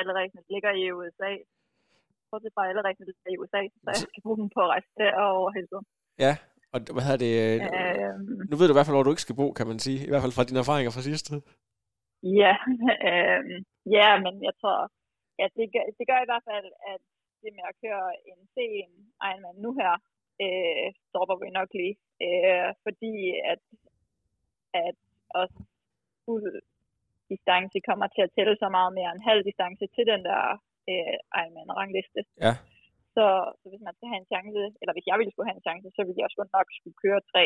[0.00, 1.30] Alle regne ligger i USA.
[2.30, 4.88] Bortset fra alle regne ligger i USA, så jeg skal bruge dem på at rejse
[4.98, 5.86] derover hele tiden.
[6.24, 6.32] Ja,
[6.72, 7.34] og hvad hedder det?
[7.68, 9.98] Øhm, nu ved du i hvert fald, hvor du ikke skal bo, kan man sige.
[10.06, 11.32] I hvert fald fra dine erfaringer fra sidste.
[12.40, 12.54] Ja,
[13.10, 13.40] øh,
[13.96, 14.76] ja men jeg tror,
[15.42, 17.02] ja, det, gør, det gør i hvert fald, at
[17.42, 18.92] det med at køre en C1
[19.28, 19.92] Ironman nu her,
[20.44, 21.96] øh, stopper vi nok lige.
[22.26, 23.14] Øh, fordi
[23.52, 23.62] at,
[24.84, 24.96] at
[25.40, 25.58] også
[26.24, 26.52] fuld
[27.30, 30.42] distance kommer til at tælle så meget mere end halv distance til den der
[30.90, 32.20] øh, Ironman-rangliste.
[32.46, 32.52] Ja.
[33.16, 33.24] Så,
[33.60, 35.88] så hvis man skal have en chance, eller hvis jeg ville skulle have en chance,
[35.96, 37.44] så ville jeg også nok skulle køre tre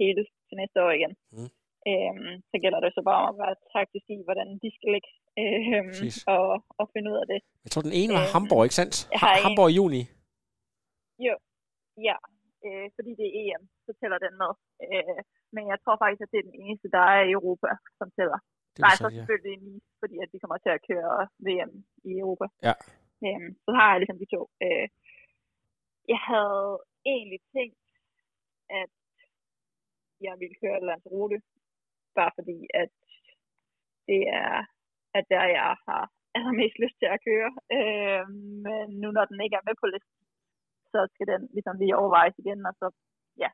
[0.00, 1.12] hele til næste år igen.
[1.34, 1.50] Mm.
[1.90, 5.10] Øhm, så gælder det så bare om at være taktisk i, hvordan de skal ligge
[5.42, 5.92] øhm,
[6.36, 6.46] og,
[6.80, 7.40] og finde ud af det.
[7.64, 8.94] Jeg tror, den ene var øhm, Hamburg, ikke sandt?
[9.22, 10.02] Ha- Hamburg i juni.
[11.26, 11.34] Jo,
[12.08, 12.16] ja.
[12.66, 14.52] Øh, fordi det er EM, så tæller den med.
[14.86, 15.20] Øh,
[15.54, 18.38] men jeg tror faktisk, at det er den eneste, der er i Europa, som tæller.
[18.74, 19.64] Det Nej, så, så selvfølgelig ja.
[19.68, 21.14] Nice, fordi at vi kommer til at køre
[21.46, 21.72] VM
[22.10, 22.46] i Europa.
[22.68, 22.74] Ja.
[23.26, 24.42] Øhm, så har jeg ligesom de to.
[24.64, 24.86] Øh,
[26.12, 26.68] jeg havde
[27.14, 27.78] egentlig tænkt,
[28.80, 28.90] at
[30.26, 31.38] jeg ville køre Lanzarote,
[32.20, 32.92] bare fordi at
[34.08, 34.54] det er,
[35.18, 36.04] at der jeg har
[36.36, 37.50] allermest lyst til at køre.
[37.76, 38.24] Øh,
[38.66, 40.22] men nu når den ikke er med på listen,
[40.92, 42.86] så skal den ligesom lige overvejes igen, og så,
[43.42, 43.50] ja,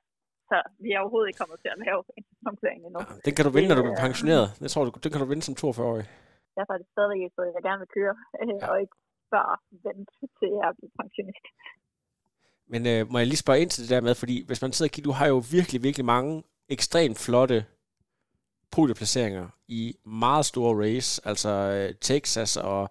[0.50, 3.00] så vi er overhovedet ikke kommet til at lave en sæsonplan endnu.
[3.02, 4.46] Ja, den kan du vinde, når du bliver pensioneret.
[4.64, 6.06] Jeg tror, du, den kan du vinde som 42-årig.
[6.56, 8.66] Derfor er det stadig et jeg gerne vil køre, øh, ja.
[8.70, 8.96] og ikke
[9.36, 9.54] bare
[9.86, 11.46] vente til jeg bliver pensionist.
[12.72, 14.88] Men øh, må jeg lige spørge ind til det der med, fordi hvis man sidder
[14.90, 16.32] og kigger, du har jo virkelig, virkelig mange
[16.76, 17.58] ekstremt flotte
[18.72, 22.90] podieplaceringer i meget store race, altså øh, Texas og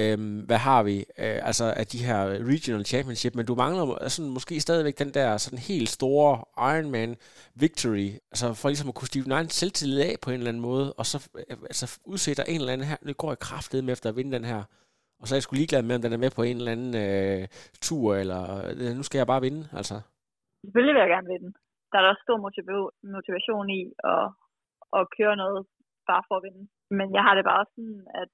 [0.00, 0.96] Øhm, hvad har vi?
[1.24, 2.20] Øh, altså af de her
[2.52, 6.32] regional championship, men du mangler altså, måske stadigvæk den der sådan helt store
[6.70, 7.16] Ironman
[7.64, 10.66] victory, altså for ligesom at kunne stive din egen selvtillid af på en eller anden
[10.70, 13.92] måde, og så øh, altså, udsætter en eller anden her, nu går jeg kraftet med
[13.92, 14.60] efter at vinde den her,
[15.20, 16.92] og så er jeg sgu ligeglad med, om den er med på en eller anden
[17.04, 17.42] øh,
[17.86, 19.96] tur, eller øh, nu skal jeg bare vinde, altså.
[20.62, 21.50] Selvfølgelig vil jeg gerne vinde.
[21.90, 22.38] Der er også stor
[23.16, 23.80] motivation i
[24.12, 24.24] at,
[24.98, 25.60] at køre noget
[26.10, 26.64] bare for at vinde.
[26.98, 28.30] Men jeg har det bare sådan, at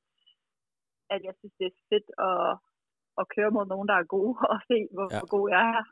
[1.14, 2.46] at jeg synes, det er fedt at,
[3.20, 5.18] at køre mod nogen, der er gode, og se, hvor, ja.
[5.18, 5.84] hvor god jeg er.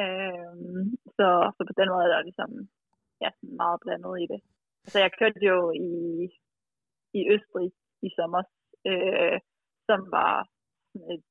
[0.00, 0.84] Øhm,
[1.16, 1.26] så,
[1.56, 2.50] så på den måde er der ligesom
[3.24, 3.30] ja,
[3.60, 4.40] meget blandet i det.
[4.84, 5.92] Altså jeg kørte jo i,
[7.18, 7.68] i Østrig
[8.06, 8.42] i sommer,
[8.90, 9.36] øh,
[9.88, 10.32] som var
[10.90, 11.24] sådan et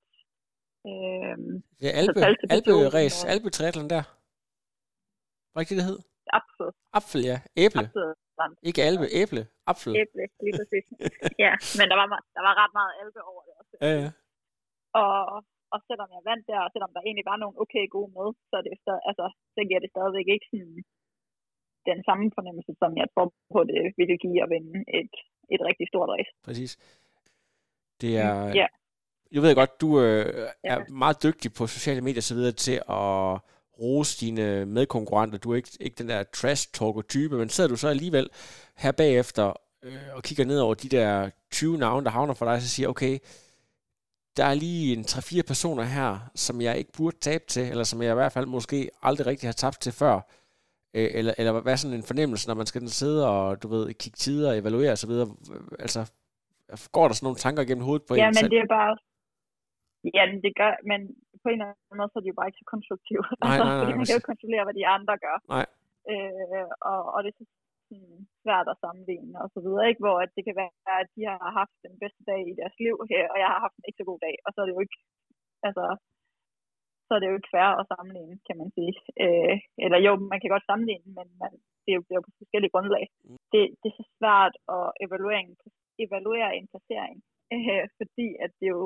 [0.89, 1.37] øh,
[1.83, 2.19] Ja, Alpe,
[2.55, 3.49] Alpe race, Alpe
[3.95, 4.03] der.
[5.53, 5.99] Var ikke det, det hed?
[6.39, 6.69] Apfel.
[6.97, 7.37] Apfel, ja.
[7.63, 7.85] Æble.
[7.87, 8.13] Apfel.
[8.69, 9.43] Ikke alpe, æble.
[9.71, 9.91] Apfel.
[10.01, 10.85] Æble, lige præcis.
[11.45, 13.73] ja, men der var, der var ret meget alpe over det også.
[13.85, 14.09] Ja, ja.
[15.01, 15.15] Og,
[15.73, 18.55] og selvom jeg vandt der, og selvom der egentlig var nogle okay gode med, så,
[18.65, 19.25] det stadig, altså,
[19.55, 20.77] så giver det stadigvæk ikke sådan
[21.89, 25.15] den samme fornemmelse, som jeg tror på, det ville give at vinde et,
[25.53, 26.31] et rigtig stort race.
[26.47, 26.71] Præcis.
[28.01, 28.35] Det er...
[28.61, 28.67] Ja.
[29.31, 30.25] Jeg ved godt, du øh,
[30.73, 30.85] er ja.
[31.03, 33.41] meget dygtig på sociale medier og så videre til at
[33.79, 35.37] rose dine medkonkurrenter.
[35.37, 38.29] Du er ikke, ikke den der trash-talker-type, men sidder du så alligevel
[38.75, 39.53] her bagefter
[39.83, 42.89] øh, og kigger ned over de der 20 navne, der havner for dig, så siger
[42.89, 43.19] okay,
[44.37, 48.01] der er lige en 3-4 personer her, som jeg ikke burde tabe til, eller som
[48.01, 50.15] jeg i hvert fald måske aldrig rigtig har tabt til før.
[50.93, 53.93] Øh, eller, eller hvad er sådan en fornemmelse, når man skal sidde og, du ved,
[53.93, 55.11] kigge tider og evaluere osv.?
[55.79, 56.11] Altså,
[56.91, 58.49] går der sådan nogle tanker gennem hovedet på ja, en men selv?
[58.49, 58.97] det er bare...
[60.17, 60.99] Ja, det gør, men
[61.43, 63.23] på en eller anden måde, så er de jo bare ikke så konstruktive.
[63.45, 65.37] Nej, nej, nej, Fordi man kan jo kontrollere, hvad de andre gør.
[65.55, 65.65] Nej.
[66.11, 67.45] Øh, og, og det er så
[67.89, 70.03] sådan, svært at sammenligne og så videre, ikke?
[70.05, 72.95] hvor at det kan være, at de har haft den bedste dag i deres liv
[73.11, 74.83] her, og jeg har haft en ikke så god dag, og så er det jo
[74.85, 74.99] ikke,
[75.67, 75.85] altså,
[77.07, 78.93] så er det jo ikke fair at sammenligne, kan man sige.
[79.23, 81.51] Øh, eller jo, man kan godt sammenligne, men man,
[81.83, 83.05] det, er jo, det er jo på forskellige grundlag.
[83.51, 85.55] Det, det er så svært at evaluere en,
[86.05, 87.17] evaluere en placering,
[87.55, 88.81] øh, fordi at det jo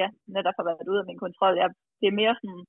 [0.00, 1.52] ja, netop har været ude af min kontrol.
[1.62, 1.68] Jeg,
[2.00, 2.62] det er mere sådan,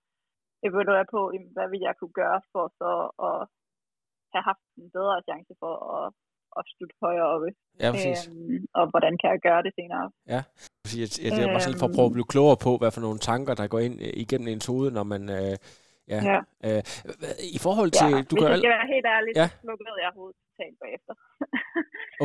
[0.68, 1.20] evaluere på,
[1.56, 2.92] hvad vil jeg kunne gøre for så
[3.30, 3.38] at
[4.34, 6.06] have haft en bedre chance for at,
[6.58, 7.50] at slutte højere oppe.
[7.82, 8.20] Ja, præcis.
[8.28, 10.06] Øhm, og hvordan kan jeg gøre det senere?
[10.34, 10.42] Ja,
[11.02, 13.20] jeg, jeg, jeg var selv for at prøve at blive klogere på, hvad for nogle
[13.30, 15.22] tanker, der går ind øh, igennem ens hoved, når man...
[15.38, 15.56] Øh,
[16.14, 16.20] ja.
[16.32, 16.40] ja.
[16.68, 16.82] Øh,
[17.58, 18.10] I forhold til...
[18.16, 19.48] Ja, du hvis gør jeg skal være helt ærlig, ja.
[19.48, 21.14] så lukkede jeg hovedet totalt bagefter.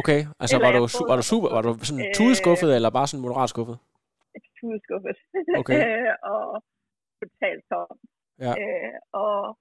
[0.00, 0.80] okay, altså var du,
[1.10, 3.76] var du super, var du sådan øh, tudeskuffet, eller bare sådan moderat skuffet?
[4.64, 5.18] Tudeskuffet.
[5.60, 5.84] Okay.
[6.32, 6.62] og,
[7.20, 7.96] totalt tom.
[8.44, 8.52] Ja.
[8.60, 9.58] Øh, og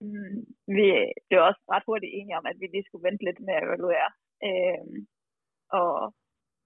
[0.00, 0.38] mm,
[0.76, 0.86] vi
[1.28, 4.10] blev også ret hurtigt enige om, at vi lige skulle vente lidt med at evaluere.
[4.48, 4.86] Øh,
[5.80, 5.94] og,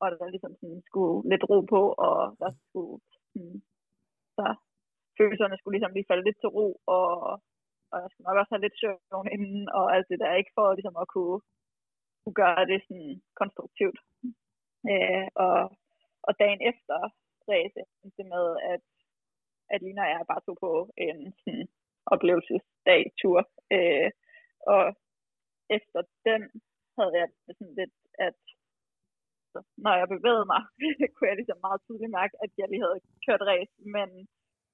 [0.01, 3.62] og der ligesom sådan skulle lidt ro på, og der skulle sådan,
[4.36, 4.46] så
[5.18, 7.11] følelserne skulle ligesom lige falde lidt til ro, og,
[7.90, 10.66] og jeg skulle nok også have lidt søvn inden, og alt det der, ikke for
[10.74, 11.40] ligesom at kunne,
[12.22, 13.98] kunne gøre det sådan konstruktivt.
[14.90, 15.57] Øh, og,
[16.26, 16.98] og dagen efter
[17.55, 18.82] race altså det med, at,
[19.74, 20.70] at Lina og jeg bare tog på
[21.07, 21.66] en sådan,
[22.14, 23.38] oplevelsesdag tur.
[23.76, 24.11] Øh,
[24.72, 24.84] og
[25.76, 26.40] efter den
[26.98, 27.28] havde jeg
[27.59, 27.96] sådan lidt,
[28.26, 28.38] at
[29.84, 30.62] når jeg bevægede mig,
[31.14, 34.09] kunne jeg ligesom meget tydeligt mærke, at jeg lige havde kørt race, men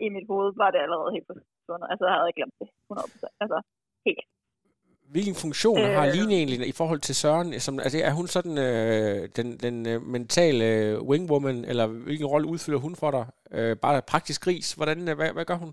[0.06, 1.88] i mit hoved var det allerede helt forsvundet.
[1.90, 3.42] Altså, jeg havde ikke glemt det 100%.
[3.42, 3.58] Altså,
[4.06, 4.28] helt.
[5.14, 7.48] Hvilken funktion øh, har Line egentlig i forhold til Søren?
[7.64, 12.46] Som, altså, er hun sådan øh, den, den øh, mentale øh, wingwoman, eller hvilken rolle
[12.52, 13.24] udfylder hun for dig?
[13.56, 14.66] Øh, bare praktisk gris?
[14.78, 15.72] Hvordan, øh, hvad, hvad gør hun?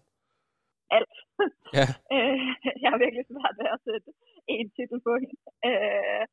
[0.97, 1.15] Alt.
[1.77, 1.87] Ja.
[2.15, 2.39] øh,
[2.81, 4.09] jeg har virkelig svært ved at sætte
[4.55, 5.37] en titel på hende.
[5.69, 6.23] Øh,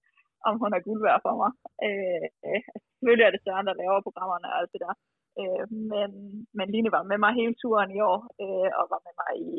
[0.49, 1.51] om hun er guld værd for mig.
[1.87, 2.63] Øh, øh,
[2.95, 4.95] selvfølgelig er det Søren, der laver programmerne og alt det der.
[5.41, 6.11] Øh, men,
[6.57, 9.53] men Line var med mig hele turen i år, øh, og var med mig i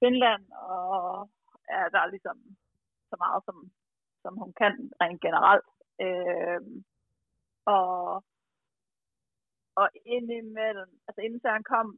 [0.00, 0.94] Finland, og
[1.68, 2.38] er der ligesom
[3.10, 3.56] så meget, som,
[4.22, 5.68] som hun kan rent generelt.
[6.04, 6.60] Øh,
[7.76, 8.24] og,
[9.80, 11.88] og indimellem, altså inden Søren kom,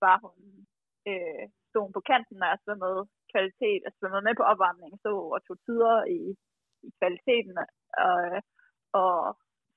[0.00, 0.36] var hun,
[1.10, 3.02] øh, stod hun på kanten, når jeg svømmede
[3.32, 6.20] kvalitet, og svømmede med på opvarmningen, så og tog tider i,
[6.86, 7.56] i kvaliteten,
[8.06, 8.20] og,
[9.00, 9.16] og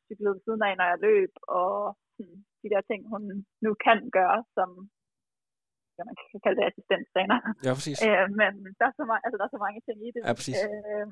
[0.08, 3.24] cyklede ved siden af, når jeg løb, og hmm, de der ting, hun
[3.66, 4.70] nu kan gøre, som
[5.98, 7.38] ja, man kan kalde det assistenttræner.
[7.66, 7.98] Ja, præcis.
[8.08, 10.22] Øh, men der er, så mange, altså, der er så mange ting i det.
[10.28, 10.60] Ja, præcis.
[10.66, 11.06] Øh,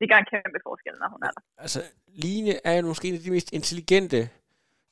[0.00, 1.42] det gør en kæmpe forskel, når hun er der.
[1.64, 1.80] Altså,
[2.24, 4.20] Line er jo måske en af de mest intelligente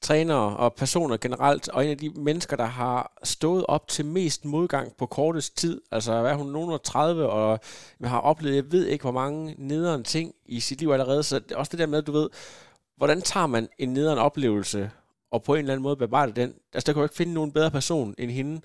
[0.01, 4.45] trænere og personer generelt, og en af de mennesker, der har stået op til mest
[4.45, 5.81] modgang på kortest tid.
[5.91, 7.61] Altså, hvad er hun, nogen 30, og
[8.05, 11.71] har oplevet, jeg ved ikke, hvor mange nederen ting i sit liv allerede, så også
[11.71, 12.29] det der med, du ved,
[12.97, 14.91] hvordan tager man en nederen oplevelse,
[15.31, 16.55] og på en eller anden måde bearbejder den?
[16.75, 18.61] Altså, der kan jo ikke finde nogen bedre person end hende,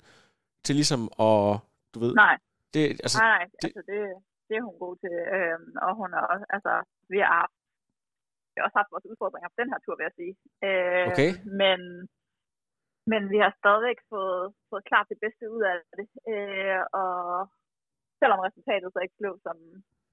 [0.66, 1.38] til ligesom at,
[1.92, 2.12] du ved...
[2.24, 2.36] Nej,
[2.74, 4.00] det, altså, nej, det, altså det,
[4.46, 6.72] det er hun god til, øhm, og hun er også, altså,
[7.12, 7.44] vi har
[8.50, 10.34] vi har også haft vores udfordringer på den her tur, vil jeg sige.
[10.66, 11.30] Øh, okay.
[11.62, 11.80] Men,
[13.12, 16.08] men vi har stadigvæk fået, fået klart det bedste ud af det.
[16.32, 17.12] Øh, og
[18.20, 19.56] selvom resultatet så ikke blev, som,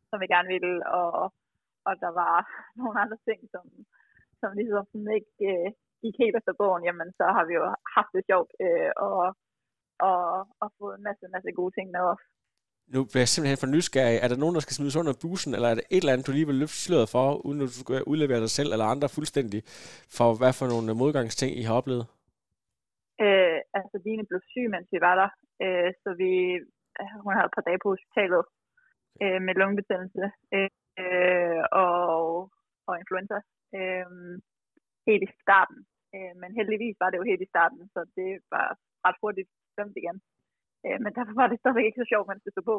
[0.10, 1.14] som vi gerne ville, og,
[1.88, 2.36] og der var
[2.80, 3.66] nogle andre ting, som,
[4.42, 4.86] som ligesom
[5.18, 5.70] ikke øh,
[6.04, 9.20] gik helt efter bogen, jamen så har vi jo haft det sjovt, øh, og,
[10.00, 10.22] og,
[10.62, 12.24] og fået en masse, masse gode ting med os.
[12.94, 14.18] Nu bliver jeg simpelthen for nysgerrig.
[14.24, 16.32] Er der nogen, der skal smides under bussen, eller er det et eller andet, du
[16.36, 19.62] lige vil løfte sløret for, uden at du skal udlevere dig selv eller andre fuldstændig,
[20.18, 22.06] for hvad for nogle modgangsting, I har oplevet?
[23.26, 25.30] Øh, altså, Line blev syg, mens vi var der,
[25.64, 26.32] øh, så vi,
[27.24, 28.44] hun havde et par dage på hospitalet
[29.24, 30.26] øh, med lungebetændelse
[31.02, 32.14] øh, og,
[32.88, 33.38] og influenza
[33.78, 34.08] øh,
[35.08, 35.80] helt i starten.
[36.16, 38.68] Øh, men heldigvis var det jo helt i starten, så det var
[39.06, 40.18] ret hurtigt dømt igen.
[40.86, 42.78] Øh, men derfor var det stadigvæk ikke så sjovt, mens det stod på.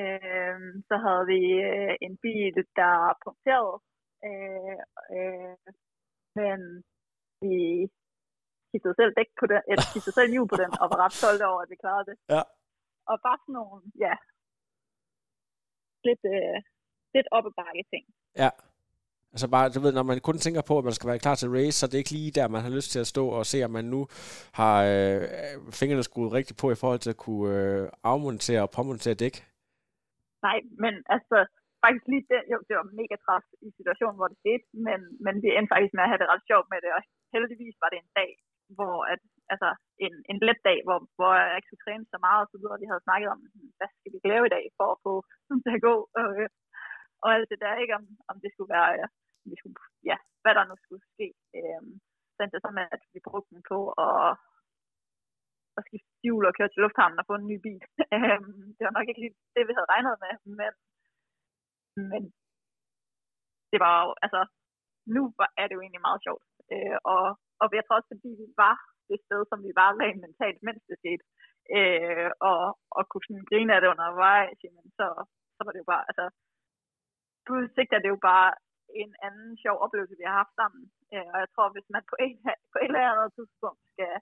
[0.00, 0.58] Øh,
[0.88, 1.40] så havde vi
[1.70, 2.94] øh, en bil, der
[3.24, 3.76] punkterede,
[4.28, 4.78] øh,
[5.16, 5.56] øh,
[6.40, 6.58] men
[7.42, 7.56] vi
[8.66, 11.44] skiftede selv dæk på den, eller skiftede selv liv på den, og var ret stolte
[11.50, 12.16] over, at vi klarede det.
[12.34, 12.42] Ja.
[13.10, 14.14] Og bare sådan nogle, ja,
[16.06, 16.58] lidt, øh,
[17.14, 18.04] lidt op bakke ting.
[18.42, 18.50] Ja.
[19.34, 21.52] Altså bare, du ved, når man kun tænker på, at man skal være klar til
[21.58, 23.58] race, så det er ikke lige der, man har lyst til at stå og se,
[23.66, 24.00] om man nu
[24.60, 25.20] har øh,
[25.80, 29.36] fingrene skruet rigtigt på i forhold til at kunne øh, afmontere og påmontere dæk.
[30.46, 31.38] Nej, men altså,
[31.84, 35.34] faktisk lige det, jo, det var mega træt i situationen, hvor det skete, men, men
[35.42, 37.02] vi endte faktisk med at have det ret sjovt med det, og
[37.34, 38.30] heldigvis var det en dag,
[38.76, 39.20] hvor at,
[39.52, 39.68] altså
[40.04, 42.82] en, en let dag, hvor, hvor jeg ikke skulle træne så meget og så videre.
[42.82, 43.40] Vi havde snakket om,
[43.78, 45.14] hvad skal vi lave i dag for at få
[45.48, 46.48] det til at gå, øh,
[47.22, 49.08] og alt det der, ikke om, om det skulle være øh,
[49.50, 49.76] vi skulle,
[50.10, 51.28] ja, hvad der nu skulle ske.
[51.58, 51.92] Øhm,
[52.34, 54.30] så endte det så med, at vi brugte den på at,
[55.78, 57.82] at skifte hjul og køre til lufthavnen og få en ny bil.
[58.16, 60.72] øhm, det var nok ikke lige det, vi havde regnet med, men,
[62.10, 62.22] men
[63.72, 64.40] det var jo, altså,
[65.16, 66.44] nu var, er det jo egentlig meget sjovt.
[66.72, 67.24] Øh, og,
[67.60, 68.76] og jeg tror også, fordi vi var
[69.08, 71.24] det sted, som vi var rent mentalt, mens det skete,
[71.76, 72.60] øh, og,
[72.96, 75.06] og kunne sådan grine af det undervejs, jamen, så,
[75.56, 76.24] så var det jo bare, altså,
[77.46, 78.50] på sigt er det jo bare
[79.02, 80.82] en anden sjov oplevelse, vi har haft sammen.
[81.12, 82.38] Øh, og jeg tror, hvis man på en,
[82.72, 84.14] på et eller andet tidspunkt skal,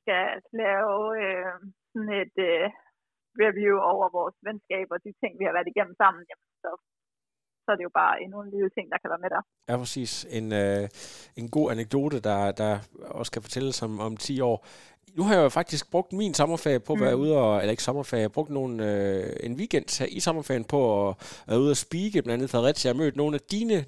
[0.00, 0.24] skal
[0.62, 1.54] lave øh,
[1.92, 2.66] sådan et øh,
[3.42, 6.70] review over vores venskab og de ting, vi har været igennem sammen, jamen, så,
[7.64, 9.42] så er det jo bare endnu en lille ting, der kan være med der.
[9.68, 10.12] Ja, præcis.
[10.38, 10.84] En, øh,
[11.40, 12.72] en god anekdote, der, der
[13.20, 14.56] også kan fortælles om, om 10 år
[15.16, 17.22] nu har jeg jo faktisk brugt min sommerferie på at være mm.
[17.22, 20.64] ude og, eller ikke sommerferie, jeg har brugt nogle, øh, en weekend her i sommerferien
[20.64, 21.14] på at
[21.46, 22.88] være ude og speake, blandt andet Fredericia.
[22.88, 23.84] Jeg har mødt nogle af dine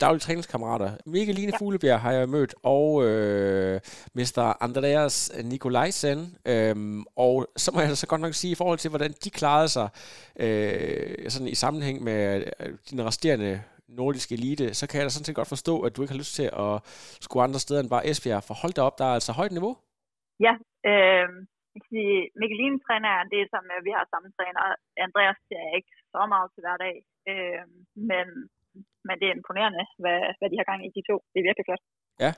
[0.00, 0.90] daglige træningskammerater.
[1.06, 1.58] Mikkel Line ja.
[1.58, 3.80] Fuglebjerg har jeg mødt, og øh,
[4.14, 4.56] Mr.
[4.60, 6.36] Andreas Nikolajsen.
[6.44, 9.68] Øhm, og så må jeg så godt nok sige, i forhold til, hvordan de klarede
[9.68, 9.88] sig
[10.36, 15.24] øh, sådan i sammenhæng med øh, dine resterende nordiske elite, så kan jeg da sådan
[15.24, 16.80] set godt forstå, at du ikke har lyst til at
[17.20, 18.42] skulle andre steder end bare Esbjerg.
[18.42, 19.76] For hold da op, der er altså højt niveau.
[20.46, 20.52] Ja,
[20.90, 21.28] øh,
[21.74, 22.08] jeg
[22.40, 24.62] Mikkeline træner er en del, som vi har samme træner.
[25.06, 26.96] Andreas ser ikke så meget til hver dag,
[27.30, 27.62] øh,
[28.10, 28.26] men,
[29.06, 31.16] men det er imponerende, hvad, hvad de har gang i, de to.
[31.32, 31.82] Det er virkelig flot.
[32.24, 32.32] Ja,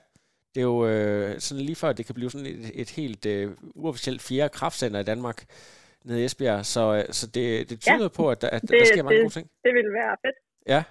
[0.52, 3.46] det er jo øh, sådan lige før, det kan blive sådan et, et helt øh,
[3.82, 5.38] uofficielt fjerde kraftcenter i Danmark
[6.06, 8.84] nede i Esbjerg, så, øh, så det, det tyder ja, på, at, at det, der
[8.84, 9.46] sker mange det, gode ting.
[9.64, 10.38] Det ville være fedt.
[10.74, 10.82] Ja.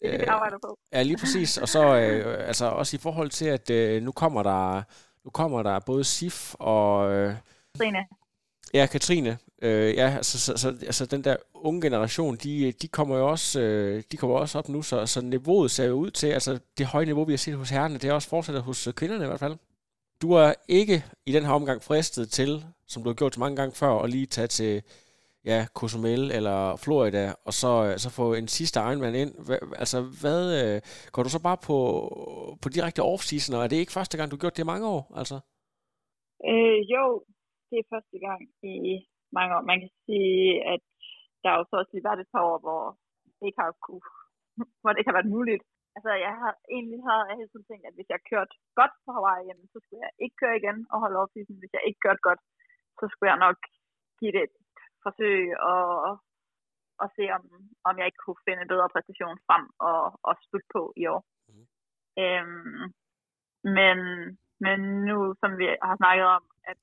[0.00, 0.78] Det er det, vi arbejder på.
[0.92, 1.58] Ja, lige præcis.
[1.58, 4.82] Og så øh, altså også i forhold til, at øh, nu kommer der
[5.28, 7.12] nu kommer der både Sif og...
[7.12, 7.34] Øh,
[7.74, 7.98] Katrine.
[8.74, 9.38] Ja, Katrine.
[9.62, 13.60] Øh, ja, altså, så, så, altså den der unge generation, de, de kommer jo også,
[13.60, 16.86] øh, de kommer også op nu, så, så niveauet ser jo ud til, altså det
[16.86, 19.40] høje niveau, vi har set hos herrene, det er også fortsat hos kvinderne i hvert
[19.40, 19.56] fald.
[20.22, 23.56] Du er ikke i den her omgang fristet til, som du har gjort så mange
[23.56, 24.82] gange før, at lige tage til
[25.52, 29.32] ja, Cozumel eller Florida, og så, øh, så få en sidste Ironman ind.
[29.46, 30.78] Hva, altså, hvad, øh,
[31.14, 31.78] går du så bare på,
[32.62, 34.86] på direkte off-season, og er det ikke første gang, du har gjort det i mange
[34.96, 35.02] år?
[35.20, 35.36] Altså?
[36.50, 37.04] Øh, jo,
[37.68, 38.40] det er første gang
[38.72, 38.76] i
[39.36, 39.62] mange år.
[39.70, 40.82] Man kan sige, at
[41.40, 42.82] der har jo så også lige været et par år, hvor
[43.38, 44.04] det ikke har, kunne,
[44.80, 45.64] hvor det ikke har været muligt.
[45.96, 49.10] Altså, jeg har egentlig har jeg hele tiden tænkt, at hvis jeg kørt godt på
[49.16, 51.56] Hawaii, jamen, så skulle jeg ikke køre igen og holde off-season.
[51.60, 52.40] Hvis jeg ikke kørte godt,
[52.98, 53.58] så skulle jeg nok
[54.20, 54.56] give det et
[55.06, 56.18] forsøge at,
[57.02, 57.42] at se, om,
[57.88, 61.22] om jeg ikke kunne finde en bedre præstation frem og, og slutte på i år.
[61.48, 61.66] Mm.
[62.22, 62.84] Øhm,
[63.76, 63.98] men,
[64.64, 64.78] men
[65.08, 66.78] nu, som vi har snakket om, at,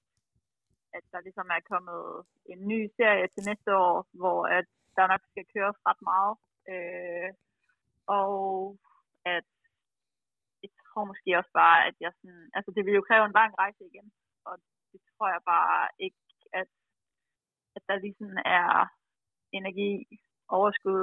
[0.97, 2.03] at der ligesom er kommet
[2.51, 6.35] en ny serie til næste år, hvor at der nok skal køres ret meget.
[6.73, 7.29] Øh,
[8.07, 8.31] og
[9.25, 9.47] at
[10.63, 13.51] jeg tror måske også bare, at jeg sådan, altså det vil jo kræve en lang
[13.63, 14.07] rejse igen,
[14.45, 14.55] og
[14.91, 16.69] det tror jeg bare ikke, at
[17.77, 18.69] at der ligesom er
[19.59, 19.91] energi,
[20.57, 21.01] overskud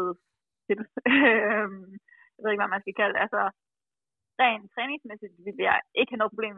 [0.66, 0.78] til,
[1.14, 1.86] øhm,
[2.34, 3.42] jeg ved ikke, hvad man skal kalde det, altså
[4.40, 6.56] rent træningsmæssigt vil jeg ikke have noget problem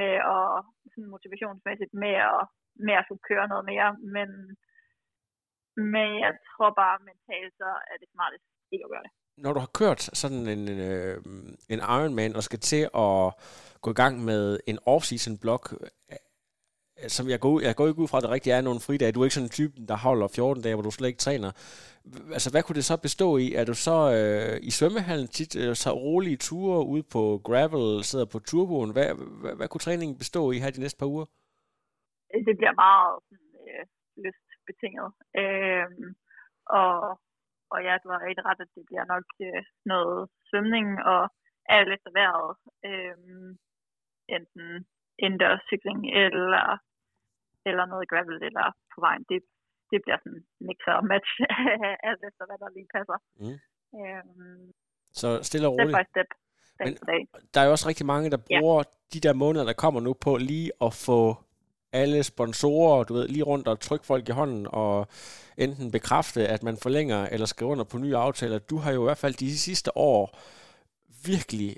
[0.00, 0.46] med at,
[0.92, 2.40] sådan motivationsmæssigt med at,
[2.86, 4.28] med at skulle køre noget mere, men,
[5.92, 9.12] men jeg tror bare mentalt, så er det smartest ikke at gøre det.
[9.44, 11.16] Når du har kørt sådan en, øh,
[11.72, 13.14] en Ironman og skal til at
[13.84, 15.64] gå i gang med en off-season blok,
[17.16, 19.12] som jeg går, jeg går ikke ud fra, at det rigtigt er nogle fridage.
[19.12, 21.50] Du er ikke sådan en type, der holder 14 dage, hvor du slet ikke træner.
[22.36, 23.46] Altså, hvad kunne det så bestå i?
[23.60, 28.26] Er du så øh, i svømmehallen tit øh, så rolige ture ude på gravel, sidder
[28.32, 28.92] på turboen?
[28.92, 29.08] Hvad,
[29.40, 31.26] hvad, hvad kunne træningen bestå i her de næste par uger?
[32.48, 33.14] Det bliver meget
[33.68, 33.84] øh,
[34.24, 35.08] lystbetinget.
[35.40, 35.88] Øh,
[36.80, 36.90] og,
[37.72, 40.18] og ja, du har rigtig ret, at det bliver nok øh, noget
[40.48, 41.22] svømning og
[41.76, 42.50] alt efter vejret.
[42.88, 43.16] Øh,
[44.36, 44.86] enten
[45.24, 46.66] indendørs cykling eller,
[47.68, 49.24] eller noget gravel eller på vejen.
[49.30, 49.38] Det,
[49.90, 51.30] det bliver sådan mix og match
[52.08, 53.18] alt efter, hvad der lige passer.
[53.42, 53.58] Mm.
[53.98, 54.72] Øhm,
[55.20, 55.90] så stille og roligt.
[55.90, 56.28] Step by step.
[56.80, 56.98] Men
[57.54, 58.90] der er jo også rigtig mange, der bruger ja.
[59.12, 61.36] de der måneder, der kommer nu på lige at få
[61.92, 65.08] alle sponsorer, du ved, lige rundt og trykke folk i hånden og
[65.58, 68.58] enten bekræfte, at man forlænger eller skriver under på nye aftaler.
[68.58, 70.38] Du har jo i hvert fald de sidste år
[71.26, 71.76] virkelig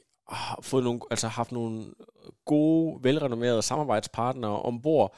[0.70, 1.76] fået nogle, altså haft nogle
[2.52, 5.08] gode, velrenommerede samarbejdspartnere ombord.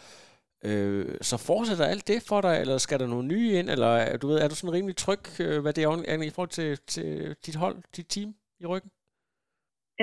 [0.69, 3.91] Øh, så fortsætter alt det for dig, eller skal der nogle nye ind, eller
[4.21, 7.09] du ved, er du sådan rimelig tryg, øh, hvad det er i forhold til, til
[7.47, 8.31] dit hold, dit team
[8.63, 8.91] i ryggen?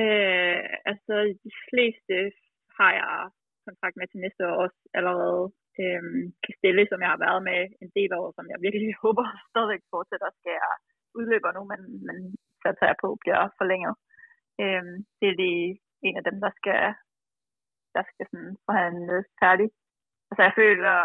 [0.02, 2.16] Øh, altså, de fleste
[2.80, 3.16] har jeg
[3.68, 5.44] kontrakt med til næste år også allerede.
[5.82, 6.04] Øh,
[6.46, 10.30] Castelli, som jeg har været med en del år, som jeg virkelig håber stadigvæk fortsætter,
[10.40, 10.74] skal jeg
[11.18, 12.18] udløber nu, men, men
[12.64, 13.94] satser jeg på bliver forlænget.
[14.64, 14.84] Øh,
[15.20, 16.82] det er lige en af dem, der skal,
[17.96, 19.68] der skal sådan forhandles færdig.
[20.30, 20.98] Altså jeg føler,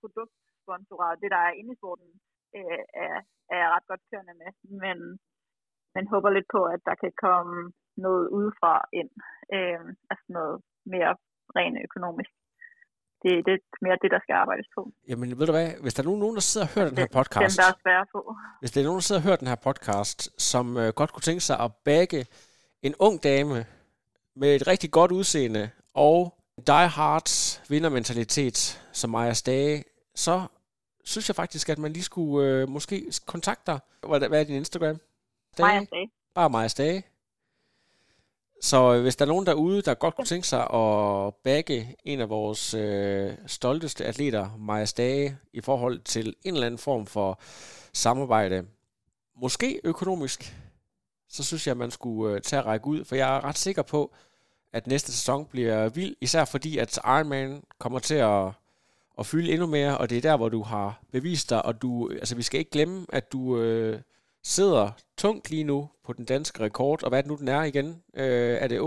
[0.00, 2.10] produktsponsorer, det der er inde i sporten,
[2.56, 3.14] øh, er,
[3.52, 4.50] er jeg ret godt kørende med,
[4.82, 4.98] men,
[5.94, 9.10] men håber lidt på, at der kan komme noget udefra ind,
[9.56, 9.80] øh,
[10.10, 10.56] altså noget
[10.92, 11.12] mere
[11.56, 12.30] rent økonomisk.
[13.22, 14.80] Det, det er mere det, der skal arbejdes på.
[15.08, 15.70] Jamen, ved du hvad?
[15.82, 17.56] Hvis der er nogen, der sidder og hører den her podcast...
[17.56, 18.20] Den, der er svære på.
[18.60, 20.18] Hvis der er nogen, der sidder og hører den her podcast,
[20.50, 22.26] som øh, godt kunne tænke sig at bagge
[22.82, 23.66] en ung dame
[24.36, 26.34] med et rigtig godt udseende og
[26.66, 27.28] die hard
[27.68, 30.46] vindermentalitet som Maja Stage, så
[31.04, 33.80] synes jeg faktisk, at man lige skulle øh, måske kontakte dig.
[34.08, 35.00] Hvad, hvad er din Instagram?
[35.58, 36.10] Maja Stage.
[36.34, 37.02] Bare Maja Stage.
[38.60, 42.20] Så øh, hvis der er nogen derude, der godt kunne tænke sig at bagge en
[42.20, 47.40] af vores øh, stolteste atleter, Maja Stage, i forhold til en eller anden form for
[47.92, 48.66] samarbejde,
[49.40, 50.56] måske økonomisk,
[51.28, 53.58] så synes jeg, at man skulle øh, tage at række ud, for jeg er ret
[53.58, 54.14] sikker på,
[54.72, 58.48] at næste sæson bliver vild, især fordi, at Ironman kommer til at,
[59.18, 62.10] at fylde endnu mere, og det er der, hvor du har bevist dig, og du,
[62.10, 64.00] altså vi skal ikke glemme, at du øh,
[64.54, 64.84] sidder
[65.18, 67.86] tungt lige nu på den danske rekord, og hvad er det nu, den er igen?
[68.16, 68.82] Øh, er det 8.34?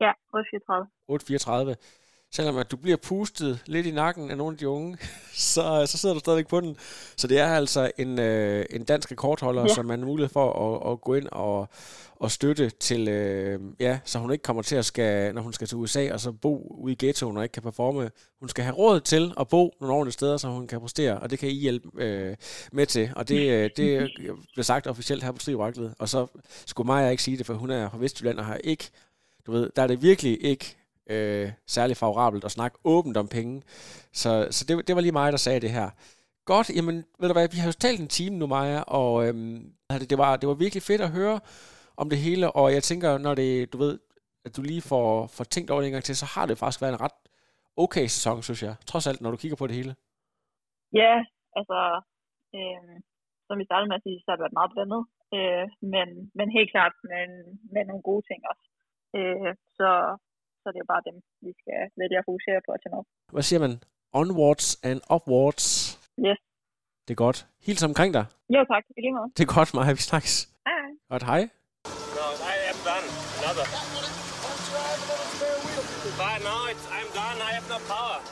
[0.00, 0.88] Ja, 8.34.
[1.10, 1.99] 8.34
[2.32, 4.96] selvom at du bliver pustet lidt i nakken af nogle af de unge,
[5.32, 6.76] så, så sidder du stadigvæk på den.
[7.16, 9.74] Så det er altså en, øh, en dansk rekordholder, ja.
[9.74, 11.68] som man har mulighed for at, at gå ind og,
[12.16, 15.66] og støtte til, øh, ja, så hun ikke kommer til at skal, når hun skal
[15.66, 18.10] til USA og så bo ude i ghettoen og ikke kan performe.
[18.40, 21.30] Hun skal have råd til at bo nogle ordentlige steder, så hun kan præstere, og
[21.30, 22.36] det kan I hjælpe øh,
[22.72, 23.10] med til.
[23.16, 24.10] Og det, øh, det
[24.52, 25.94] bliver sagt officielt her på Strivraklet.
[25.98, 26.26] Og så
[26.66, 28.90] skulle Maja ikke sige det, for hun er fra Vestjylland og har ikke,
[29.46, 30.76] du ved, der er det virkelig ikke
[31.10, 33.62] øh, særlig favorabelt at snakke åbent om penge.
[34.12, 35.90] Så, så det, det var lige mig, der sagde det her.
[36.44, 39.72] Godt, jamen ved du hvad, vi har jo talt en time nu, Maja, og øhm,
[40.10, 41.40] det, var, det var virkelig fedt at høre
[41.96, 43.98] om det hele, og jeg tænker, når det, du ved,
[44.46, 46.82] at du lige får, får tænkt over det en gang til, så har det faktisk
[46.82, 47.18] været en ret
[47.84, 48.74] okay sæson, synes jeg.
[48.90, 49.92] Trods alt, når du kigger på det hele.
[51.00, 51.14] Ja,
[51.58, 51.78] altså,
[52.56, 52.94] øh,
[53.46, 55.02] som vi startede med at sige, så har det været meget blandet.
[55.36, 56.08] Øh, men,
[56.38, 57.24] men helt klart med,
[57.74, 58.64] med nogle gode ting også.
[59.18, 59.90] Øh, så,
[60.62, 63.02] så det er bare dem, vi skal vælge at fokusere på at tage med.
[63.34, 63.72] Hvad siger man?
[64.20, 65.66] Onwards and upwards.
[66.26, 66.38] Yes.
[67.06, 67.38] Det er godt.
[67.66, 68.24] Hils omkring dig.
[68.54, 69.28] Jo tak, i lige måde.
[69.36, 69.92] Det er godt, Maja.
[69.98, 70.34] Vi snakkes.
[70.68, 70.88] Hej.
[71.12, 71.40] Godt, hej.
[72.18, 73.06] No, I am done.
[73.40, 73.66] Another.
[76.20, 77.38] But no, it's, I'm done.
[77.48, 78.20] I have no power.